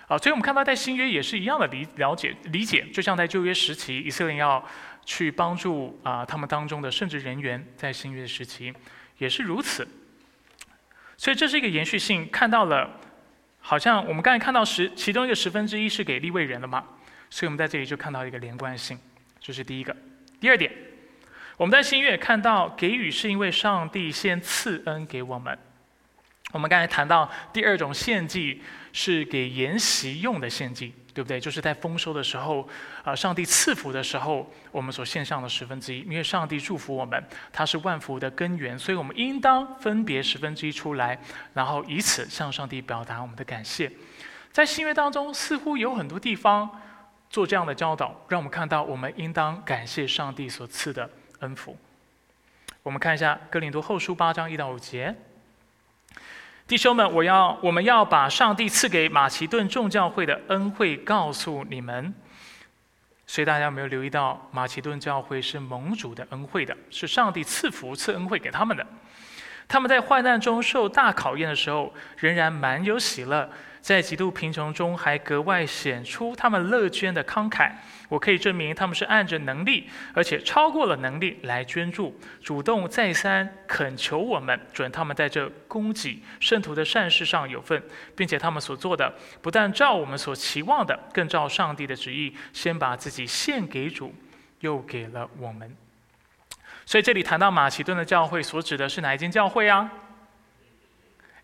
[0.06, 4.66] 啊，所以我们看到在新约也是一样的理了解理解，就像在旧约时期，以色列要
[5.04, 8.72] 去帮助啊他们当中的圣职人员，在新约时期
[9.18, 9.86] 也是如此。
[11.18, 12.90] 所以这是一个延续性，看到了，
[13.60, 16.82] 好像我们刚才看到十其中一个十分之一是给立位人的嘛，
[17.28, 18.98] 所以我们在这里就看到一个连贯性，
[19.38, 19.94] 这是第一个。
[20.40, 20.72] 第二点，
[21.58, 25.58] 我们在新约看到给予是因为上帝先赐恩给我们。
[26.52, 31.38] 我们刚才谈到第二种献祭是给筵席用的献祭，对不对？
[31.38, 32.66] 就是在丰收的时候，
[33.04, 36.00] 啊，上帝赐福的时候，我们所献上的十分之一。
[36.00, 41.20] 因为上帝祝福我们，他是万福的根源，所以我们应当分别十分之一出来，
[41.52, 43.92] 然后以此向上帝表达我们的感谢。
[44.50, 46.80] 在新约当中，似乎有很多地方
[47.28, 51.76] 做这样的教导，让我们看到我们应当感谢上帝所赐的恩福。
[52.82, 55.14] 我们看一下哥林多后书八章一到五节。
[56.68, 62.12] 弟兄们，我要我们要把上帝赐给马其顿众教会的恩惠告诉你们。
[63.26, 68.86] 所以大家有没有留意到，马其顿教会是盟主的恩惠的，是上帝赐福赐恩惠给他们的。
[69.66, 73.48] 他们在患难中受大考验的时候，仍然满有喜乐。
[73.80, 77.72] 在极度贫穷中，还格外显出他们乐捐的慷慨。
[78.08, 87.82] 我可以证明，他们是按着能力，而且超过了能力来捐助，主动再三恳求我们准他们在这供给圣徒的善事上有份，
[88.16, 94.14] 并且他们所做的不但照我们所期望的，更照上帝的旨意，先把自己献给主，
[94.60, 95.76] 又给了我们。
[96.86, 99.92] 所以这里谈到马其顿的教会，所指的是哪一间教会啊？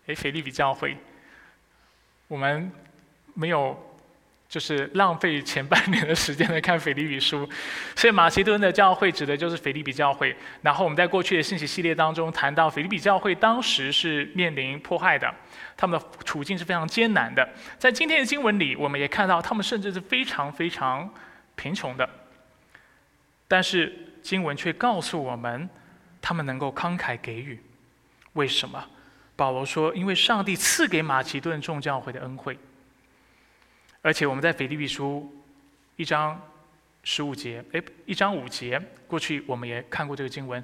[0.07, 0.97] 诶，腓利比教会。
[2.27, 2.71] 我们
[3.33, 3.77] 没有
[4.47, 7.47] 就是浪费前半年的时间来看腓立比书，
[7.95, 10.35] 所以马其顿的教会指的就是腓立比教会。
[10.61, 15.33] 然后我们在过去的信息系列当中谈到，腓立比教会当时是面临迫害的，
[15.75, 17.47] 他们的处境是非常艰难的。
[17.77, 21.11] 在今天的经文里，我们也看到他们甚至是非常非常
[21.55, 22.07] 贫穷的，
[23.47, 25.67] 但是经文却告诉我们，
[26.21, 27.59] 他们能够慷慨给予，
[28.33, 28.83] 为什么？
[29.35, 32.57] 保罗说：“因为上帝赐给马其顿众教会的恩惠，
[34.01, 35.29] 而且我们在腓立比书
[35.97, 36.41] 一章
[37.03, 40.63] 十五节，哎，一章五节，过去我们也看过这个经文，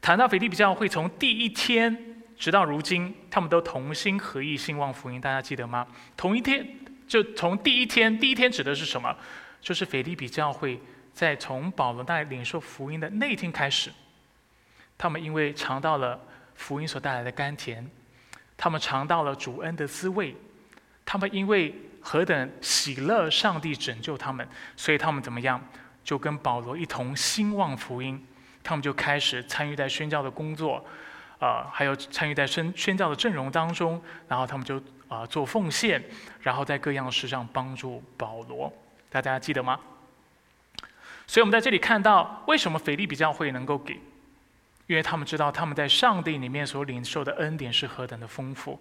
[0.00, 5.84] 谈到腓立比教会从第一天直到如今，他们都同心合意兴旺福音，大家记得吗？
[6.16, 6.64] 同一天，
[7.08, 9.12] 就从第一天，第一天指的是什么？
[9.60, 10.80] 就是腓立比教会
[11.12, 13.90] 在从保罗那领受福音的那一天开始，
[14.96, 16.20] 他们因为尝到了
[16.54, 17.84] 福音所带来的甘甜。”
[18.56, 20.34] 他们尝到了主恩的滋味，
[21.04, 25.60] 他们因为何等喜乐，上帝拯救他们，所以他们怎么样？
[26.04, 28.22] 就跟保罗一同兴旺福音，
[28.62, 30.84] 他们就开始参与在宣教的工作，
[31.38, 36.04] 啊，还有参与在宣宣教的阵容当中，然后他们就啊做奉献，
[36.42, 38.70] 然后在各样事上帮助保罗，
[39.08, 39.80] 大家记得吗？
[41.26, 43.98] 所以我们在这里看到，为什么腓利比教会能够给？
[44.86, 48.80] 因为他们知道他们在上帝里面所领受的恩典是何等的丰富，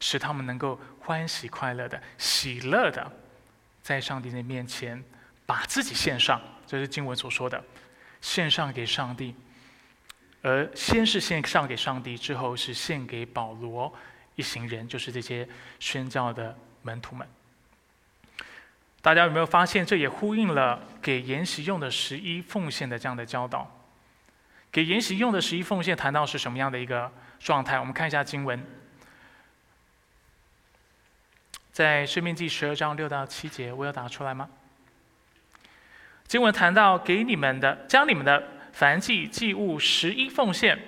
[0.00, 3.10] 使他们能够欢喜快乐的、喜乐的，
[3.82, 5.02] 在上帝的面前
[5.46, 6.40] 把自己献上。
[6.66, 7.62] 这是经文所说的，
[8.20, 9.34] 献上给上帝。
[10.42, 13.92] 而先是献上给上帝，之后是献给保罗
[14.36, 15.48] 一行人，就是这些
[15.80, 17.26] 宣教的门徒们。
[19.00, 23.77] 大家有没有发现，这也呼应了给筵席用的十一奉献的这样的教导？
[24.78, 27.10] 给筵席用的十一奉献，谈到是什么样的一个
[27.40, 27.80] 状态？
[27.80, 28.64] 我们看一下经文，
[31.72, 34.48] 在《生命记》十二章六到七节，我有打出来吗？
[36.28, 38.40] 经文谈到给你们的，将你们的
[38.72, 40.78] 凡祭祭物十一奉献，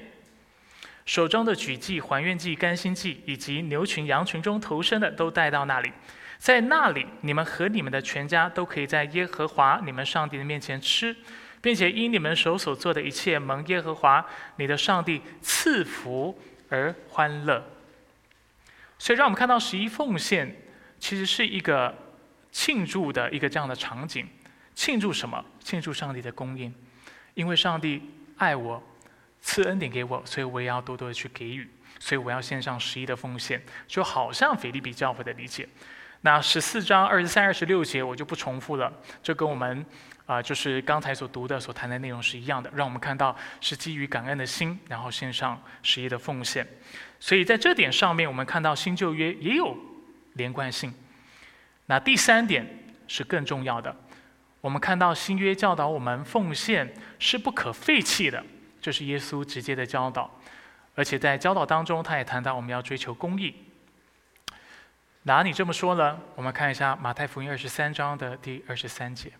[1.05, 5.93] 手中的举祭、还愿祭、甘心祭，以及牛群、羊群中投生的，都带到那里。
[6.39, 11.17] 在那里，你们和你们的全家都可以在耶和华你们上帝的面前吃。
[11.63, 14.25] 并且因你们手所做的一切蒙耶和华
[14.57, 17.63] 你的上帝赐福而欢乐，
[18.99, 20.57] 所以让我们看到十一奉献
[20.99, 21.95] 其实是一个
[22.51, 24.27] 庆祝的一个这样的场景。
[24.75, 25.45] 庆祝什么？
[25.59, 26.73] 庆祝上帝的供应，
[27.35, 28.03] 因为上帝
[28.39, 28.83] 爱我，
[29.43, 31.69] 赐恩典给我，所以我也要多多的去给予。
[31.99, 35.69] 所以我要献上十一的奉献，就好像腓利比教会的理解。
[36.23, 38.91] 那十四章二十三、二十六节我就不重复了，
[39.23, 39.85] 这跟我们。
[40.31, 46.65] 啊，就是刚才所读的、所谈的内容是一样的，让我们看到是基于感恩的心，然后献上十一的奉献。
[47.19, 49.77] 所以在这点上面，我们看到新旧约也有
[50.35, 50.95] 连贯性。
[51.87, 52.65] 那第三点
[53.09, 53.97] 是更重要的，
[54.61, 58.41] 我们看到新约教导我们奉献是不可废弃的，
[58.81, 60.31] 这是耶稣直接的教导。
[60.95, 63.53] 而且在教导当中，他也谈到我们要追求公义。
[65.25, 66.21] 哪里这么说呢？
[66.37, 69.33] 我们看一下马太福音二十三章的第二十三节。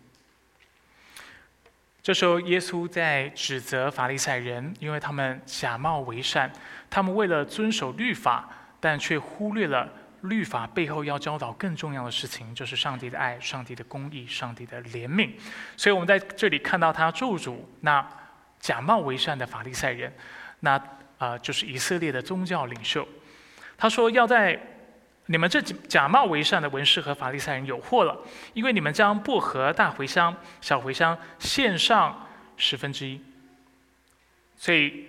[2.03, 6.51] 这时候，耶稣在指责法利赛人，因为他们假冒为善，
[6.89, 8.49] 他们为了遵守律法，
[8.79, 9.87] 但却忽略了
[10.21, 15.29] 律法背后要教导更重要的事情，就是上帝的爱、上帝的公义、上帝的怜悯。
[15.77, 18.03] 所以，我们在这里看到他咒诅那
[18.59, 20.11] 假冒为善的法利赛人，
[20.61, 20.81] 那
[21.19, 23.07] 啊，就是以色列的宗教领袖。
[23.77, 24.59] 他说要在。
[25.31, 28.19] 你们这假冒为善的文士和法利赛人有祸了，
[28.53, 32.27] 因为你们将薄荷、大茴香、小茴香献上
[32.57, 33.21] 十分之一。
[34.57, 35.05] 所以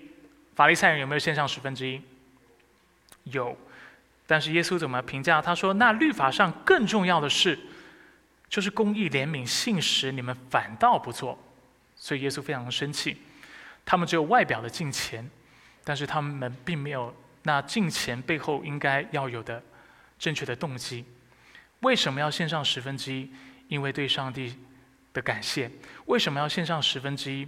[0.54, 2.00] 法利赛人有没有献上十分之一？
[3.24, 3.56] 有，
[4.24, 5.42] 但是耶稣怎么评价？
[5.42, 7.58] 他说：“那律法上更重要的是，
[8.48, 11.36] 就是公义、怜悯、信实，你们反倒不做。”
[11.96, 13.20] 所以耶稣非常的生气。
[13.84, 15.28] 他们只有外表的敬虔，
[15.82, 17.12] 但是他们并没有
[17.42, 19.60] 那敬虔背后应该要有的。
[20.22, 21.04] 正确的动机，
[21.80, 23.28] 为什么要献上十分之一？
[23.66, 24.56] 因为对上帝
[25.12, 25.68] 的感谢。
[26.06, 27.44] 为什么要献上十分之一？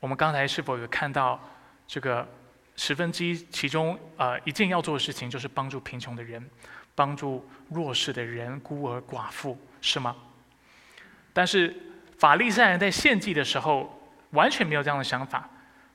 [0.00, 1.38] 我们刚才是否有看到
[1.86, 2.26] 这个
[2.76, 3.34] 十分之一？
[3.50, 6.42] 其中呃一件要做的事情就是帮助贫穷的人，
[6.94, 10.16] 帮助弱势的人、孤儿寡妇，是吗？
[11.34, 11.76] 但是
[12.18, 15.46] 法利赛人在献祭的时候完全没有这样的想法，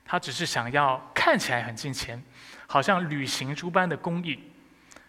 [0.06, 2.24] 他只是想要看起来很金钱，
[2.68, 4.52] 好像履行诸般的公义。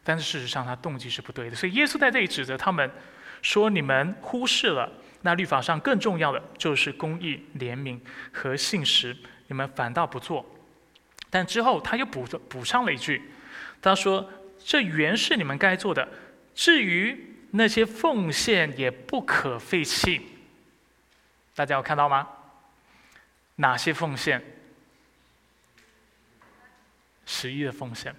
[0.04, 1.56] 但是事实上，他动机是不对的。
[1.56, 2.88] 所以耶稣在这里指责他们，
[3.40, 4.92] 说你们忽视了
[5.22, 7.98] 那律法上更重要的，就是公义、怜悯
[8.30, 10.44] 和信实，你们反倒不做。
[11.30, 13.22] 但之后他又补补上了一句，
[13.80, 14.30] 他说
[14.62, 16.06] ：“这原是你们该做的。
[16.54, 20.20] 至于那些奉献，也不可废弃。”
[21.56, 22.28] 大家有看到吗？
[23.56, 24.44] 哪些奉献？
[27.24, 28.14] 十一的奉献。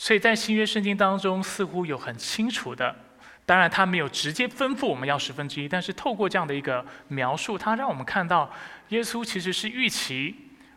[0.00, 2.96] 所以在新约圣经当中，似乎有很清楚的，
[3.44, 8.50] 当然他没有直接吩咐我们要十分之一，但是透过这样的一个描述，他让我们看到，
[8.88, 10.34] 耶稣其实是预期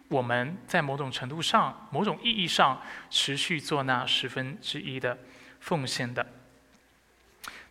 [0.10, 5.18] 我们在某种程度上、某种意义上持续做那十分之一的
[5.62, 6.28] 奉献的。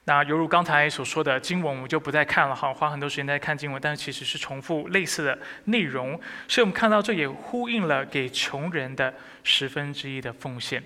[0.05, 9.13] 那犹如刚才所说的经文，我们就不再看了哈，花很多时间在看经文，但是其实是重复类似的内容，所以我们看到这也呼应了给穷人的
[9.45, 10.83] 十分之一的奉献。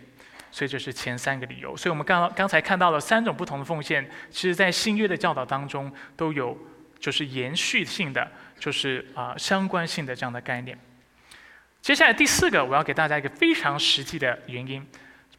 [0.51, 1.77] 所以这是前三个理由。
[1.77, 6.57] 所以我们刚刚才看到了三种不同的奉献，其实在新约的教导当中都有，
[6.99, 10.79] 就是延续性的，就是啊相关性的这样的概念。
[11.83, 14.85] 接下来第四个，我要给大家一个非常实际的原因，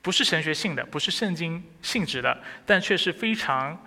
[0.01, 3.77] 不是神学性的，不是圣经性质的，但却是非常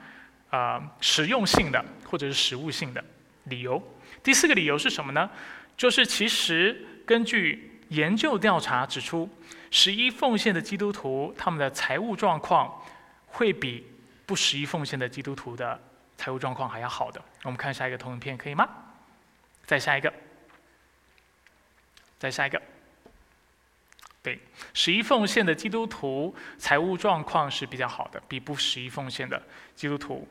[0.51, 3.03] 啊实用性的或者是实物性的
[3.45, 3.83] 理由。
[4.23, 5.31] 第四个理由是什么呢？
[5.77, 9.31] 就是其实根据研究调查指出。
[9.73, 12.83] 十一奉献的基督徒，他们的财务状况
[13.27, 13.87] 会比
[14.27, 15.81] 不十一奉献的基督徒的
[16.17, 17.23] 财务状况还要好的。
[17.45, 18.69] 我们看下一个投影片，可以吗？
[19.65, 20.13] 再下一个，
[22.19, 22.61] 再下一个。
[24.25, 24.41] 对，
[24.75, 29.41] 十一奉献的基督徒财务状况是比较好的，比不十一奉献的
[29.77, 30.27] 基督徒。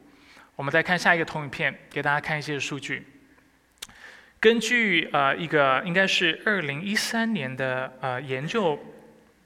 [0.58, 3.08] 我们再看下一个投影片，给大家看一些数据。
[4.40, 8.78] 根据呃一个应该是二零一三年的呃研究。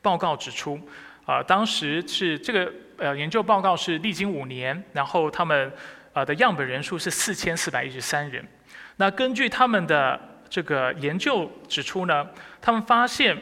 [0.03, 0.77] 报告指出，
[1.25, 5.71] 啊，当时是这个呃研究报告是历经五年，然后他们
[6.11, 8.45] 呃的样本人数是四千四百一十三人。
[8.97, 10.19] 那根据他们的
[10.49, 12.27] 这个研究指出呢，
[12.61, 13.37] 他们发现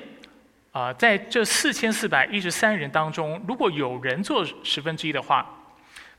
[0.72, 5.44] 啊，在这四千四百一十三人当中，如果有人做十分之一的话，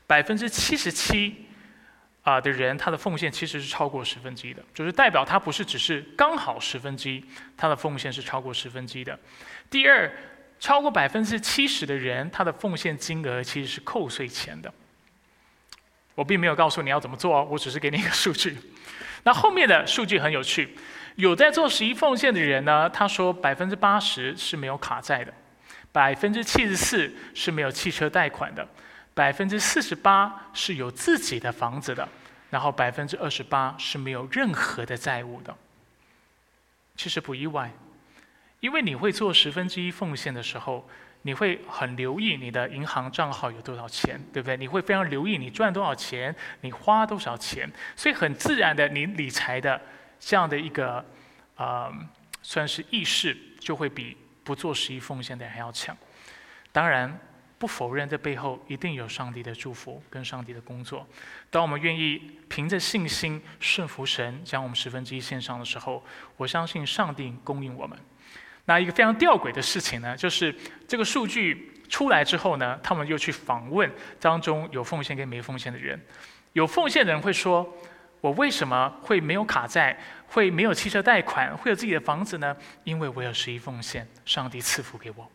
[0.05, 1.45] 百分之七十七
[2.23, 7.23] 啊的人他的奉献其实是超过十分之一的，就是代表他不是只是刚好十分之一，
[7.55, 9.17] 他的奉献是超过十分之一的。
[9.69, 10.11] 第二。
[10.59, 14.73] 超过百分之七十的人，他的奉献金额其实是扣税前的。
[16.15, 18.55] 我并没有告诉你要怎么做，我只是给你一个数据。
[19.23, 20.73] 那后面的数据很有趣，
[21.15, 25.33] 有在做十一奉献的人呢，他说百分之八十是没有卡债的，
[25.91, 28.65] 百分之七十四是没有汽车贷款的，
[29.13, 32.07] 百分之四十八是有自己的房子的，
[32.49, 35.55] 然后百分之二十八是没有任何的债务的。
[36.95, 37.71] 其实不意外。
[38.59, 40.87] 因为你会做十分之一奉献的时候，
[41.23, 44.55] 你会很留意你的银行账号有多少钱，对不对？
[44.55, 49.81] 你会非常留意你赚多少钱，你花多少钱，所以很自然的，你理财的
[50.17, 51.03] 这样的一个
[51.57, 51.91] 呃，
[52.41, 55.93] 算是意识，就会比不做十一奉献的人还要强。
[56.71, 57.19] 当然，
[57.63, 61.07] 不否认这背后一定有上帝的祝福跟上帝的工作。
[61.49, 66.03] 当我们愿意凭着信心顺服神，将我们十分之一献上的时候，
[66.35, 67.97] 我相信上帝供应我们。
[68.65, 70.53] 那一个非常吊诡的事情呢，就是
[70.85, 73.89] 这个数据出来之后呢，他们又去访问
[74.19, 75.97] 当中有奉献跟没奉献的人。
[76.51, 77.65] 有奉献的人会说
[78.19, 79.97] ：“我为什么会没有卡债，
[80.27, 82.53] 会没有汽车贷款，会有自己的房子呢？
[82.83, 85.31] 因为我有十一奉献，上帝赐福给我。”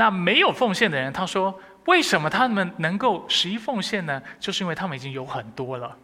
[0.00, 4.22] 那没有奉献的人，他说：“为什么他们能够十一奉献呢？
[4.38, 5.94] 就是因为他们已经有很多了，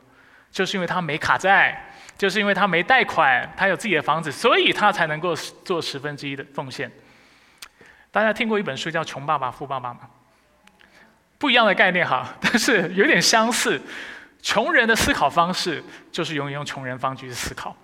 [0.52, 1.82] 就是因为他没卡债，
[2.18, 6.92] 就是因为他没贷款，他有自己的房子，所以他才能够做十分之一的奉献。”
[8.12, 10.00] 大家听过一本书叫《穷爸爸富爸爸》吗？
[11.38, 13.80] 不一样的概念哈， 但是有点相似。
[14.42, 15.82] 穷人的思考方式
[16.12, 17.74] 就是永远用穷人方式去思考，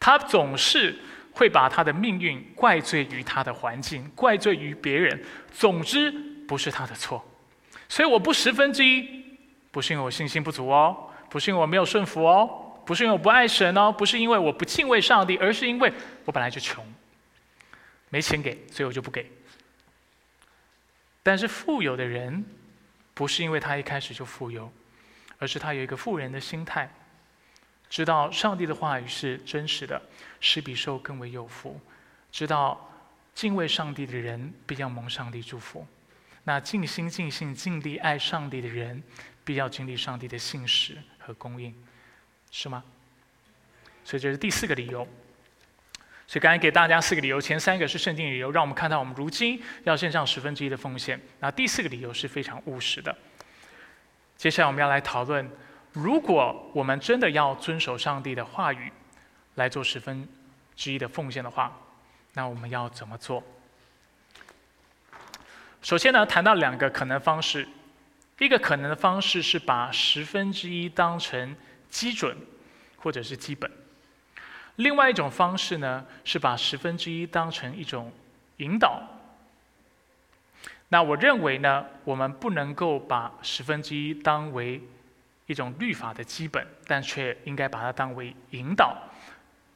[0.00, 0.98] 他总是。
[1.36, 5.22] 会把他的命运怪罪于他的环境，怪罪于别人。
[5.52, 6.10] 总之，
[6.48, 7.22] 不是他的错。
[7.90, 9.22] 所以我不十分之一，
[9.70, 15.92] 不是因为我信心不足哦，不是因为我没有顺服哦，不是因为我不爱神哦，不是因为我不敬畏上帝，而是因为
[16.24, 16.82] 我本来就穷，
[18.08, 19.30] 没钱给，所以我就不给。
[21.22, 22.42] 但是富有的人，
[23.12, 24.72] 不是因为他一开始就富有，
[25.38, 26.90] 而是他有一个富人的心态。
[27.88, 30.00] 知道上帝的话语是真实的，
[30.46, 31.80] 施比受更为有福。
[32.30, 32.88] 知道
[33.34, 35.84] 敬畏上帝的人必要蒙上帝祝福。
[36.44, 39.02] 那尽心尽性尽力爱上帝的人，
[39.44, 41.74] 必要经历上帝的信实和供应，
[42.52, 42.84] 是吗？
[44.04, 45.06] 所以这是第四个理由。
[46.28, 51.20] 所以刚才给大家四个理由，前三个是圣经理由，让我们看到我们如今要献上十分之一的奉献。
[51.40, 53.16] 那第四个理由是非常务实的。
[54.36, 55.50] 接下来我们要来讨论。
[55.92, 58.92] 如果我们真的要遵守上帝的话语
[59.54, 60.28] 来做十分
[60.76, 61.76] 之一的奉献的话，
[62.34, 63.42] 那我们要怎么做？
[65.82, 67.66] 首先呢，谈到两个可能方式，
[68.38, 71.56] 一个可能的方式是把十分之一当成
[71.88, 72.36] 基准
[72.98, 73.70] 或者是基本；
[74.76, 78.12] 另外一种方式呢，是把十分之一当成一种
[78.58, 79.02] 引导。
[80.88, 84.80] 那我认为呢，我们不能够把十分之一当为
[85.46, 88.96] 一种律法的基本，但却应该把它当为引导。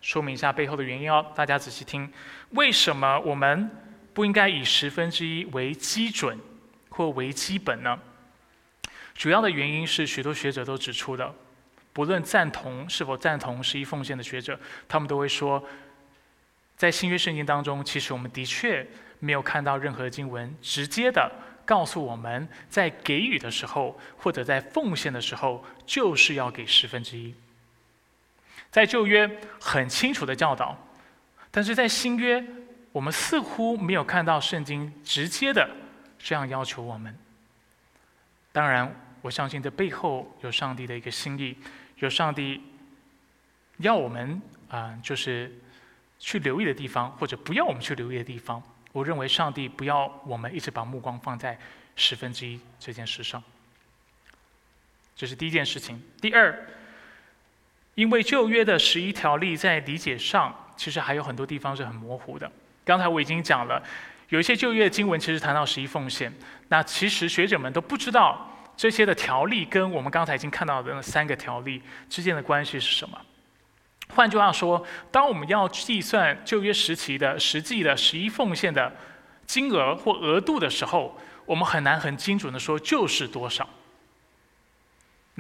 [0.01, 2.11] 说明一下背后的原因哦，大家仔细听。
[2.51, 3.71] 为什么我们
[4.15, 6.39] 不应该以十分之一为基准
[6.89, 7.99] 或为基本呢？
[9.15, 11.35] 主要的原因是许多学者都指出的，
[11.93, 15.63] 不论赞同是否赞同十一奉献的学者，他们都会说，
[16.77, 18.87] 在新约圣经当中，其实我们的确
[19.19, 21.31] 没有看到任何经文直接的。
[21.67, 27.33] 告诉我们在给予的时候，或者在奉献的时候，就是要给十分之一。
[28.71, 29.29] 在旧约
[29.61, 30.77] 很清楚的教导，
[31.51, 32.45] 但是在新约，
[32.93, 35.69] 我们似乎没有看到圣经直接的
[36.19, 37.17] 这样要求我们。
[38.53, 41.57] 当然，我相信这背后有上帝的一个心意，
[41.97, 42.61] 有上帝
[43.79, 45.53] 要我们啊，就是
[46.19, 48.63] 去留意的地方，或者不要我们去留意的地方。
[48.93, 51.57] 我认为上帝不要我们一直把目光放在
[51.95, 53.43] 十分之一这件事上，
[55.15, 56.03] 这是第一件事情。
[56.21, 56.67] 第二，
[57.95, 62.51] 因为旧约的十一条例在理解上，其实还有很多地方是很模糊的。
[62.85, 63.83] 刚才我已经讲了，
[64.31, 66.33] 有一些旧约经文其实谈到十一奉献，
[66.69, 73.21] 那其实学者们都不知道这些的条例跟我们刚才已经看到的那三个条例之间的关系是什么。
[74.15, 78.93] 换句话说，当我们要计算旧约时期的实际的十一奉献的
[79.47, 83.69] 金额或额度的时候，我们很难很精准的说就是多少。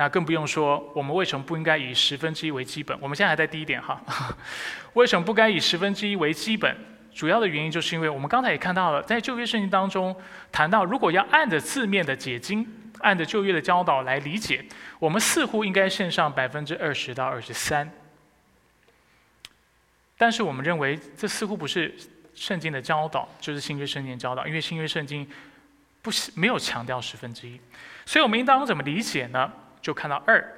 [0.01, 2.99] 那更不用说，我们为什么不应该以十分之一为基本？
[3.03, 4.03] 我们现在还在第一点哈，
[4.95, 6.75] 为什么不该以十分之一为基本？
[7.15, 10.17] 主要的原因就是因为我们刚才也看到了，在旧约圣经当中
[10.51, 12.67] 谈到，如果要按着字面的解经，
[13.01, 14.65] 按着旧约的教导来理解，
[14.99, 17.93] 我们似乎应该献上百分之二十到二十三。
[20.17, 21.95] 但是我们认为，这似乎不是
[22.35, 25.29] 圣经的教导，就是新约圣经教导，因为新约圣经
[26.01, 27.61] 不没有强调十分之一，
[28.07, 29.53] 所以我们应当怎么理解呢？
[29.81, 30.57] 就看到二。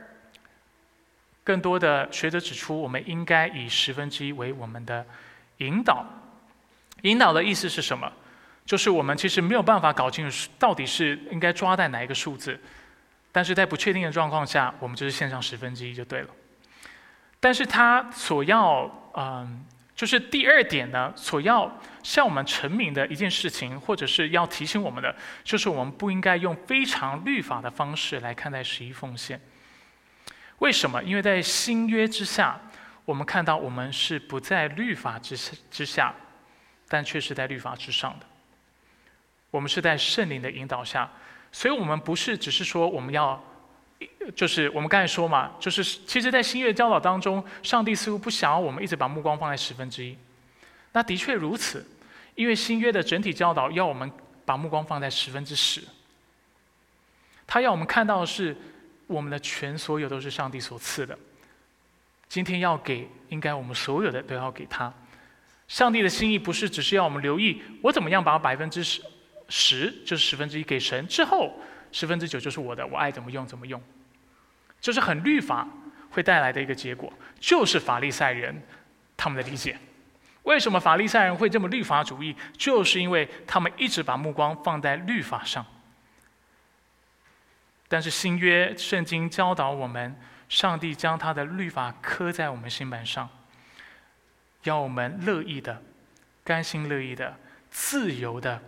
[1.44, 5.04] 更多的学者指出，我们应该以十分之一为我们的
[5.58, 6.06] 引导。
[7.02, 8.12] 引导的意思是什么？
[8.64, 12.56] 就是我们其实没有办法搞清楚到底是应该抓在哪一个数字，
[13.32, 16.28] 但是在不确定的状况下，我们就是线上十分之一就对了。
[17.40, 19.64] 但是他所要，嗯，
[20.02, 21.72] 就是第二点呢，所要
[22.02, 29.40] 向我们成名的一件事情，或者是要提醒我们的，就是我们不应该用非常律法的方式来看待十一奉献。
[30.58, 31.00] 为什么？
[31.04, 32.60] 因为在新约之下，
[33.04, 35.36] 我们看到我们是不在律法之
[35.70, 36.12] 之下，
[36.88, 38.26] 但却是在律法之上的。
[39.52, 41.08] 我们是在圣灵的引导下，
[41.52, 43.40] 所以我们不是只是说我们要。
[44.34, 50.16] 就是我们刚才说嘛，就是其实，在新约教导当中，上帝似乎不想要我们一直把目光放在十分之一。
[50.92, 51.86] 那的确如此，
[52.34, 54.10] 因为新约的整体教导要我们
[54.44, 55.82] 把目光放在十分之十。
[57.46, 58.56] 他要我们看到的是，
[59.06, 61.18] 我们的全所有都是上帝所赐的。
[62.28, 64.92] 今天要给，应该我们所有的都要给他。
[65.68, 69.02] 上帝的心意不是只是要我们留意我怎么样把百分之十
[69.48, 71.54] 十就是十分之一给神之后，
[71.92, 73.80] 十分之九就是我的，我爱怎么用怎么用。
[74.80, 75.68] 这是很律法
[76.10, 78.60] 会带来的一个结果，就是法利赛人
[79.16, 79.78] 他们的理解。
[80.42, 82.34] 为什么法利赛人会这么律法主义？
[82.58, 85.64] 就是因为他们一直把目光放在律法上。
[87.86, 90.18] 但是新约圣经教导我们，
[90.48, 93.28] 上帝将他的律法刻在我们心板上，
[94.64, 95.80] 要我们乐意的、
[96.42, 97.36] 甘心乐意的、
[97.70, 98.60] 自由的，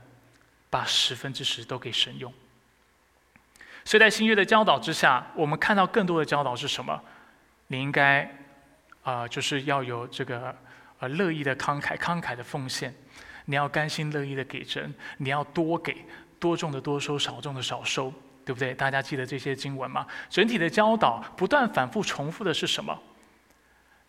[0.70, 2.32] 把十分之十都给神用。
[3.84, 7.00] 所以在新约的教导之下，我们看到更多的教导是什么？
[7.66, 8.30] 你应该
[9.02, 10.54] 啊，就是要有这个。
[11.00, 12.94] 呃，乐意的慷慨，慷慨的奉献，
[13.46, 16.04] 你要甘心乐意的给人，你要多给，
[16.38, 18.12] 多种的多收，少种的少收，
[18.44, 18.72] 对不对？
[18.72, 20.06] 大家记得这些经文吗？
[20.30, 22.96] 整体的教导不断反复重复的是什么？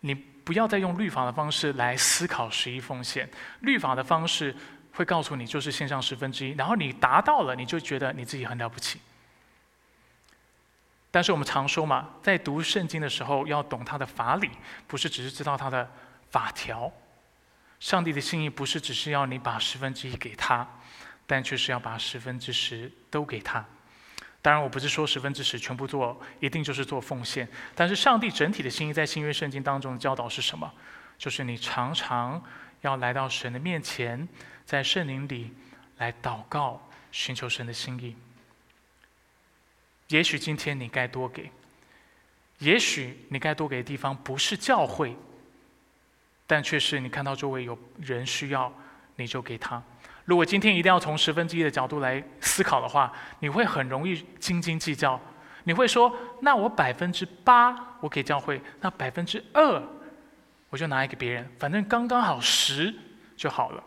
[0.02, 3.28] 你不要再用律法的方式来思考十一奉献，
[3.62, 4.56] 律法的方式
[4.94, 9.00] 会告诉你就是献上十分之一，然后你达到了，你就觉得你自己很了不起。
[11.16, 14.50] 但是我们常说嘛，在读圣经的时候要懂它的法理，
[14.86, 15.90] 不是只是知道它的。
[16.30, 16.92] 法条，
[17.80, 20.68] 上帝的心意不是只是要你把十分之一给他，
[21.26, 23.64] 但却是要把十分之十都给他。
[24.42, 27.48] 当然，我不是说十分之十全部做，一定就是做奉献。
[27.74, 30.70] 但是，上帝整体的心意在新约圣经当中的教导是什么？
[31.18, 32.44] 就是你常常
[32.82, 34.28] 要来到神的面前，
[34.66, 35.54] 在圣灵里
[36.00, 38.14] 来祷告，寻求神的心意。
[40.10, 41.50] 也许今天你该多给，
[42.60, 45.16] 也许你该多给的地方不是教会。
[46.48, 48.72] 但却是你看到周围有人需要，
[49.16, 49.82] 你就给他。
[50.26, 55.20] 如果今天一定要从十分之一的角度来思考的话，你会很容易斤斤计较。
[55.64, 59.82] 你会说：“那我百分之八我给教会，那百分之二
[60.70, 62.94] 我就拿来给别人，反正刚刚好十
[63.36, 63.84] 就好了。”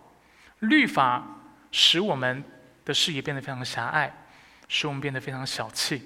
[0.58, 1.24] 律法
[1.70, 2.42] 使我们
[2.84, 4.12] 的视野变得非常狭隘，
[4.68, 6.02] 使我们变得非常小气。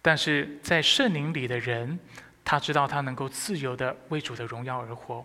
[0.00, 1.98] 但是在圣灵里的人。
[2.50, 5.22] 他知道他能够自由的为主的荣耀而活，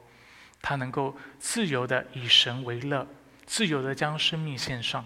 [0.61, 3.07] 他能够自由的以神为乐，
[3.45, 5.05] 自由的将生命献上。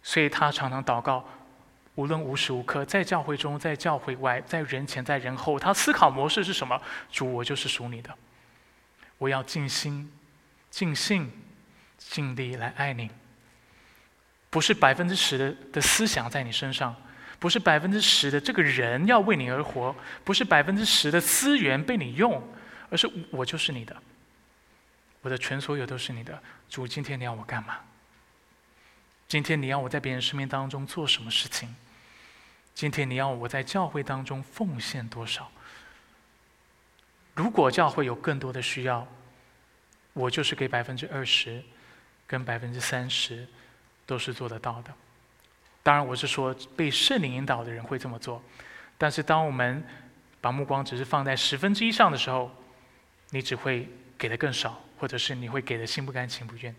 [0.00, 1.28] 所以他常常祷告，
[1.96, 6.80] 无论无时无刻，在教会中，在教会外，在人前，在人后，他思考模式是什么？
[7.10, 8.16] 主，我就是属你的，
[9.18, 10.08] 我要尽心、
[10.70, 11.32] 尽性、
[11.98, 13.10] 尽力来爱你。
[14.52, 16.94] 不是百分之十的的思想在你身上。
[17.40, 19.92] 不是百分之十的这个人要为你而活，
[20.22, 22.40] 不是百分之十的资源被你用，
[22.88, 24.00] 而是我就是你的，
[25.22, 26.40] 我的全所有都是你的。
[26.70, 27.80] 主，今天你要我干嘛？
[29.26, 31.74] 今天你要我在别人生命当中做什么事情？
[32.76, 35.50] 今天你要我在教会当中奉献多少？
[37.34, 39.04] 如果教会有更多的需要，
[40.12, 41.60] 我就是给百分之二十，
[42.28, 43.48] 跟百分之三十，
[44.12, 44.92] 都是做得到的。
[45.82, 48.42] 当然，我是说被圣灵引导的人会这么做。
[48.98, 49.82] 但是，当我们
[50.38, 52.54] 把目光只是放在十分之一上的时候，
[53.30, 53.88] 你只会
[54.18, 56.74] 给的更少，或者是你会给的心不甘情不愿。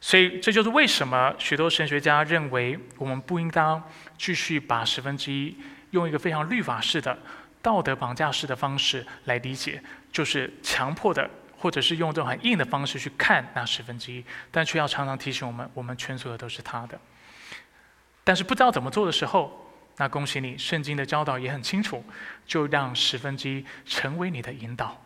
[0.00, 3.82] 所以，这就是为什么许多神学家认为我们不应当
[4.16, 5.56] 继续把十分之一
[5.90, 7.18] 用一个非常律法式的、
[7.60, 16.98] 道德绑架式的方式来理解，就是强迫的，或者是用这种很硬的方式去看那十分之一，但却要常常提醒我们：我们全所有都是他的。
[18.22, 22.04] 但是不知道怎么做的时候，那恭喜你，圣经的教导也很清楚，
[22.46, 25.00] 就让十分之一成为你的引导。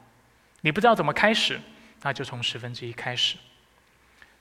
[0.60, 1.60] 你不知道怎么开始，
[2.02, 3.36] 那就从十分之一开始。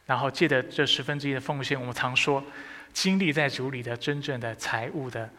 [0.06, 2.44] 然后借着这十分之一的奉献，我们常说，
[2.94, 5.30] 经历在主里的真正的财务的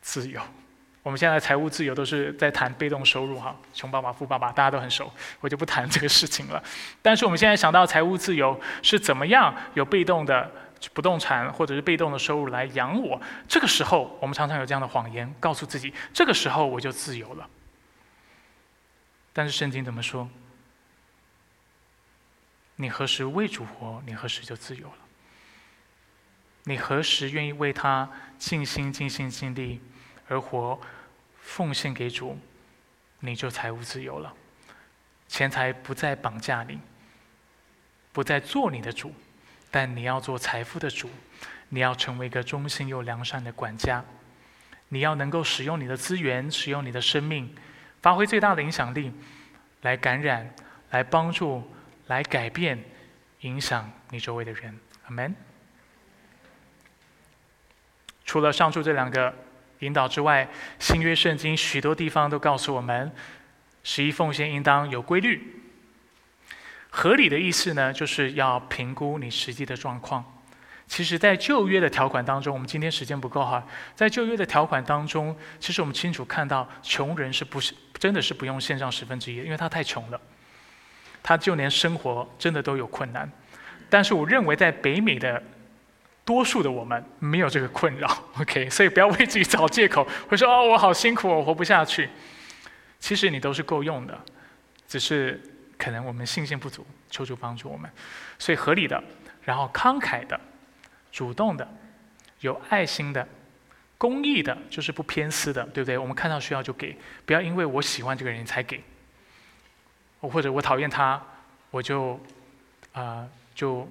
[0.00, 0.40] 自由。
[1.02, 6.62] 我们现在财务自由都是在谈被动收入哈，穷爸爸富爸爸大家都很熟，我就不谈这个事情了。
[7.00, 10.50] 但是我们现在想到财务自由是怎么样有被动的。
[10.92, 17.48] 不动产或者是被动的收入来养我，这个时候我们常常有这样的谎言，告诉自己这个时候我就自由了。
[19.32, 20.28] 但是圣经怎么说？
[22.74, 24.94] 你何时为主活，你何时就自由了。
[26.64, 29.80] 你何时愿意为他尽心尽心尽力
[30.32, 30.80] 而活，
[31.40, 32.38] 奉献给主，
[33.20, 34.32] 你就财务自由了。
[35.28, 36.80] 钱财不再绑架你，
[38.12, 39.14] 不再做你的主。
[39.70, 41.08] 但你要做财富的主，
[41.68, 44.04] 你要成为一个忠心又良善的管家，
[44.88, 47.54] 你要能够使用你的资源，使用你的生命，
[48.02, 49.12] 发挥最大的影响力，
[49.80, 50.54] 来感染，
[50.90, 51.70] 来帮助，
[52.08, 52.82] 来改变，
[53.40, 54.78] 影响你周围的人。
[55.04, 55.34] 阿门。
[58.26, 59.34] 除了上述这两个
[59.82, 63.10] 引导之外，新约圣经许多地方都告诉我们，
[63.82, 65.60] 十一奉献应当有规律。
[66.88, 70.24] 合理的意思呢，就是要评估你实际的状况。
[70.86, 80.20] 其实，在旧约的条款当中，我们今天时间不够哈，在旧约的条款当中，其实我们清楚看到，穷人是不是真的是不用献上十分之一，因为他太穷了，
[81.22, 83.30] 他就连生活真的都有困难。
[83.88, 85.42] 但是，我认为在北美的
[86.24, 88.08] 多数的我们没有这个困扰，
[88.40, 92.08] OK，所以不要为自己找借口， 会说哦，我好辛苦，我活不下去。
[92.98, 94.20] 其实你都是够用的，
[94.86, 95.40] 只是。
[95.78, 97.90] 可能我们信心不足，求主帮助我们，
[98.38, 99.02] 所以合理的，
[99.42, 100.40] 然后慷慨的，
[101.10, 101.68] 主动的，
[102.38, 103.26] 有爱心的，
[103.98, 105.98] 公益的，就是不偏私的，对不对？
[105.98, 106.96] 我们看到需要就给，
[107.26, 108.80] 不要因为我喜欢这个人才给，
[110.20, 111.20] 我或者我讨厌他，
[111.72, 112.20] 我就
[112.92, 113.90] 啊就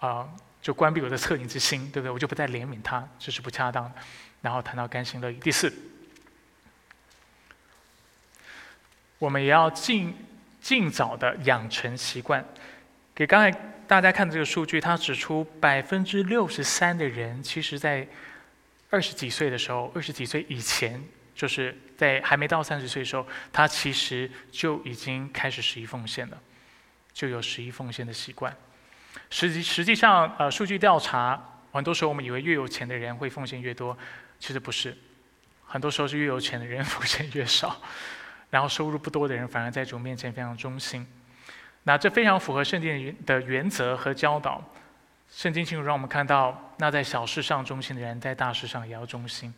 [0.00, 0.28] 啊
[0.66, 2.10] 就关闭我的恻隐之心，对不对？
[2.10, 3.92] 我就不再怜悯他，这是不恰当的。
[4.42, 5.72] 然后谈到甘心乐意，第四，
[9.20, 10.16] 我们也要尽。
[10.58, 12.44] 尽早的养成习惯。
[13.14, 13.56] 给刚才
[13.86, 18.04] 大家看的这个数据，他指出百分之六十三的人，其实在
[18.90, 21.00] 二十几岁的时候，二十几岁以前，
[21.36, 26.42] 就是在还没到三十岁的时候，他其实就已经开始十一奉献了，
[27.12, 28.52] 就有十一奉献的习惯。
[29.30, 31.42] 实际实际上，呃，数据调查，
[31.72, 33.96] 很多时候我们以为越有钱的人会奉献越多，
[34.38, 34.96] 其实不是，
[35.66, 37.80] 很多时候是越有钱的人奉献越少。
[38.48, 41.04] 然后收入不多的人反而在主面前非常忠心，
[41.82, 44.62] 那这非常符合圣经的原则和教导。
[45.28, 49.52] 圣经清楚让我们看到，那在小事上忠心的人，在大事上也要忠心。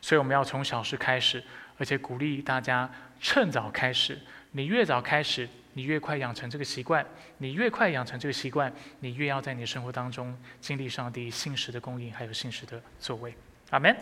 [0.00, 1.44] 所以我们要从小事开始，
[1.76, 2.90] 而且鼓励大家
[3.20, 4.18] 趁早开始。
[4.52, 7.04] 你越早开始，你越快养成这个习惯；
[7.38, 13.34] 你越快养成这个习惯，你越要在你生活当中经历上帝信实的供应，还有信实的作为。
[13.70, 13.96] 阿门。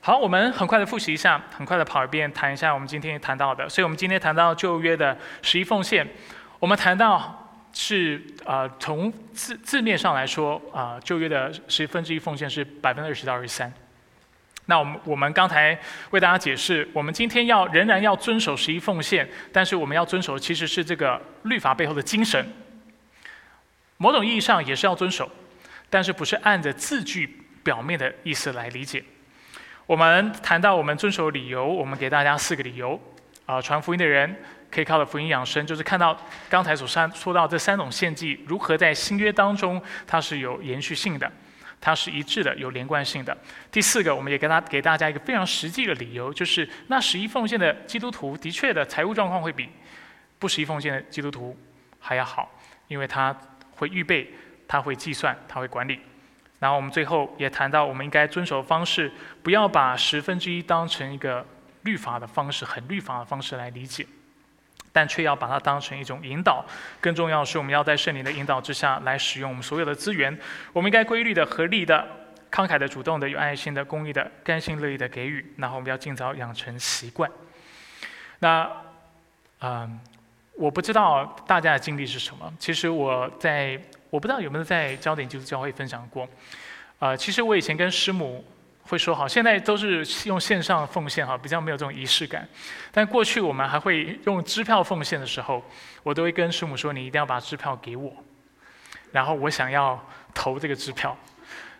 [0.00, 3.68] 好，我们很快的复习一下，很快的跑一遍，谈一下我们今天谈到的。
[3.68, 6.06] 所以，我们今天谈到旧约的十一奉献，
[6.58, 13.70] 我们谈到是啊，从字字面上来说啊，旧约的十分之一奉献是百分之二十到二十三。
[14.70, 15.76] 那我们我们刚才
[16.10, 22.46] 为大家解释，我们今天要仍然要遵守十一奉献，但是我们要遵守其实是这个律法背后的精神，
[23.96, 25.28] 某种意义上也是要遵守，
[25.90, 29.02] 但是不是按着字句表面的意思来理解。
[29.86, 32.98] 我们谈到我们遵守理由，我们给大家四个理由。
[33.46, 34.32] 啊，传福音的人
[34.70, 36.16] 可以靠着福音养生，就是看到
[36.48, 41.28] 刚才所三说到这三种献祭如何在新约当中它是有延续性的，
[41.80, 43.36] 它是一致的，有连贯性的。
[43.72, 49.68] 第四个，我们也给他给大家一个非常实际的理由，就是那十一奉献的基督徒的确的财务状况会比
[50.38, 51.56] 不十一奉献的基督徒
[51.98, 52.50] 还要好，
[52.88, 53.34] 因为他
[53.76, 54.30] 会预备，
[54.68, 55.98] 他会计算，他会管理。
[56.58, 59.10] 然后我们最后也谈到，我们应该遵守方式，
[59.42, 61.46] 不要把十分之一当成一个
[61.84, 64.06] 律法的方式，很律法的方式来理解，
[64.92, 66.64] 但却要把它当成一种引导。
[67.00, 70.36] 更重要的是，我们要在圣灵的引导之下来使用我们所有的资源。
[70.72, 72.06] 我们应该规律的、合理的、
[72.50, 75.54] 慷慨的、主动的、有爱心的、公益的、甘心乐意的给予。
[75.56, 77.30] 然后我们要尽早养成习惯。
[78.38, 78.70] 那，
[79.60, 80.00] 嗯，
[80.56, 82.52] 我不知道大家的经历是什么。
[82.58, 83.80] 其实我在。
[84.10, 86.28] 我不知道有没有在焦点基督教会分享过，
[86.98, 88.44] 呃，其实我以前跟师母
[88.90, 92.46] 会说好，现在都是用线上奉献哈，比较没有这种仪式感。
[92.90, 95.64] 但过去我们还会用支票奉献的时候，
[96.02, 98.12] 我都会跟师母说，你一定要把支票给我，
[99.12, 101.16] 然后我想要投这个支票。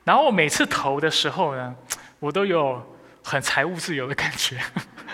[0.04, 1.74] 然后我每次投的时候呢，
[2.20, 2.80] 我都有
[3.24, 4.61] 很财务自由的感觉，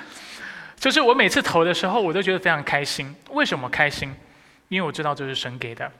[0.77, 3.17] 就是我每次投的时候，我都觉得非常开心。
[3.31, 4.15] 为什么开心？
[4.69, 5.91] 因为我知道这是神给的。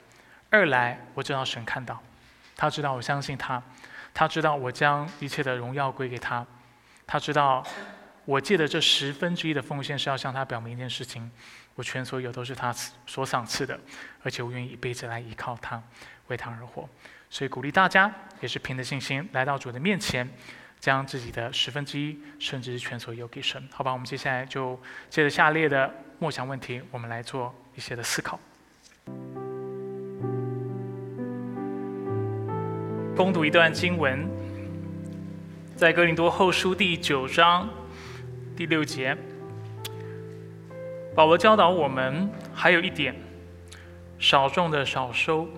[0.51, 1.99] 二来，我知道神看到，
[2.55, 3.63] 他知道我相信他，
[4.19, 6.45] 他知道我将一切的荣耀归给他，
[7.07, 7.63] 他知道
[8.25, 11.31] 我借的这十分之一的奉献是要向他表明一件事情：
[11.75, 12.73] 我全所有都是他
[13.07, 13.79] 所赏赐的，
[14.23, 15.83] 而且我愿意一辈子来依靠他，
[16.29, 16.89] 为他而活。
[17.29, 18.11] 所以鼓励大家，
[18.41, 20.27] 也是凭着信心来到主的面前，
[20.81, 23.69] 将自己的十分之一，甚至是全所有给神。
[23.71, 28.41] 好吧，我们接下来就借着下列的默想问题，我们来做一些的思考。
[33.17, 34.29] 攻读一段经文，
[35.75, 37.67] 在哥林多后书第九章
[38.55, 39.17] 第六节，
[41.15, 43.17] 保罗教导我们还有一点：
[44.19, 45.49] 少种的少收，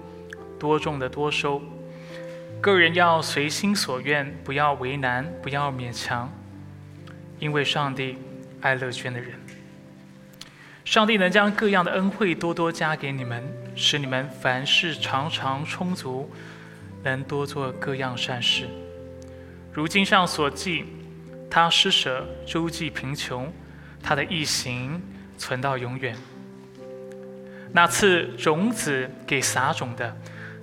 [0.56, 1.60] 多种的多收。
[2.60, 6.32] 个人要随心所愿，不要为难，不要勉强，
[7.40, 8.18] 因为上帝
[8.60, 9.32] 爱乐捐的人。
[10.84, 13.42] 上帝能将各样的恩惠多多加给你们，
[13.74, 16.30] 使你们凡事常常充足，
[17.02, 18.68] 能多做各样善事。
[19.72, 20.84] 如经上所记，
[21.50, 23.52] 他施舍周济贫穷，
[24.02, 25.00] 他的义行
[25.36, 26.16] 存到永远。
[27.72, 30.16] 那赐种子给撒种的，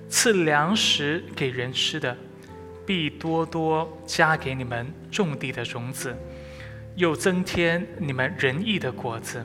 [0.08, 2.16] 赐粮食给人吃的，
[2.84, 6.14] 必多多加给你们种地的种子，
[6.96, 9.44] 又增添你们仁义的果子。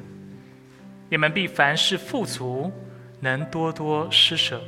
[1.10, 2.72] 你们必凡事富足，
[3.20, 4.62] 能多多施舍，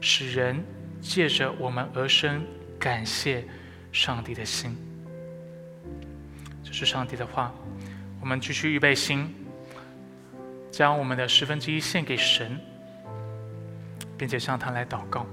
[0.00, 0.64] 使人
[1.00, 2.44] 借着我们而生
[2.78, 3.44] 感谢
[3.92, 4.76] 上帝的心。
[6.62, 7.54] 这是上帝的话，
[8.20, 9.34] 我们继续预备心。
[10.68, 12.60] 将我们的十分之一献给神，
[14.18, 15.24] 并且向他来祷告。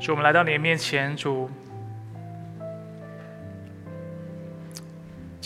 [0.00, 1.50] 主，我们来到你的面前，主。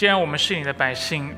[0.01, 1.37] 既然我们是你的百姓，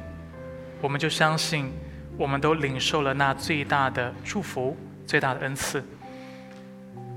[0.81, 1.73] 我们就相信，
[2.17, 5.83] 我们都领受了那最大的祝福、最大的恩赐，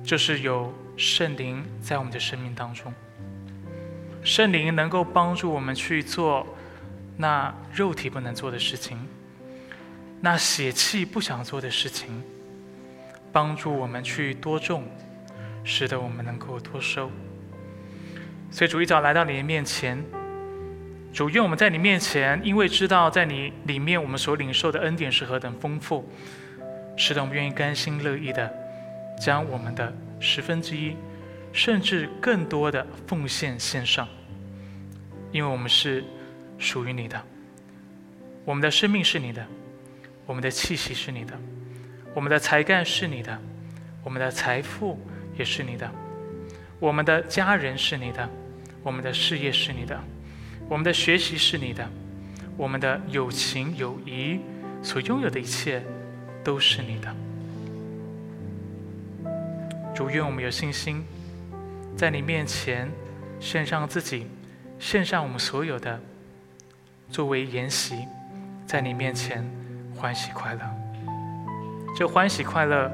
[0.04, 0.74] 就是有。
[0.98, 2.92] 圣灵在我们的生命当中，
[4.24, 6.48] 圣灵能够帮助我们去做
[7.16, 8.98] 那肉体不能做的事情，
[10.22, 12.24] 那血气不想做的事情，
[13.32, 14.84] 帮助我们去多种，
[15.64, 17.12] 使得我们能够多收。
[18.50, 20.04] 所以主一早来到你的面前，
[21.16, 26.06] 主愿我们在你面前，因为知道在你里面我们所领受的恩典是何等丰富，
[26.98, 28.54] 使得我们愿意甘心乐意的
[29.18, 29.96] 将我们的。
[30.20, 30.94] 十分之一，
[31.54, 34.06] 甚至更多的奉献献上，
[35.32, 36.04] 因为我们是
[36.58, 37.22] 属于你的，
[38.44, 39.46] 我们的生命是你的，
[40.26, 41.34] 我们的气息是你的，
[42.14, 43.40] 我们的才干是你的，
[44.04, 45.00] 我们的财富
[45.38, 45.90] 也是你的，
[46.78, 48.30] 我们的家人是你的，
[48.84, 49.98] 我们的事业是你的，
[50.68, 51.88] 我们的学习是你的，
[52.58, 54.40] 我们的友情友谊
[54.82, 55.84] 所拥有的一切
[56.44, 57.16] 都是你的。
[59.94, 61.04] 主愿我们有信心，
[61.96, 62.92] 在你面前
[63.40, 64.28] 献上自己，
[64.80, 66.00] 献上我们所有的，
[67.10, 68.08] 作为筵席，
[68.66, 69.48] 在你面前
[69.96, 70.62] 欢喜快乐。
[71.96, 72.92] 这欢喜快乐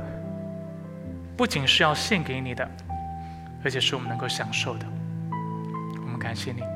[1.35, 2.69] 不仅是要献给你的，
[3.63, 4.85] 而且是我们能够享受的。
[6.03, 6.70] 我们感谢你。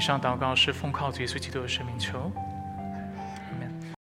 [0.00, 2.32] 以上祷告是奉靠主耶稣基督的生命求。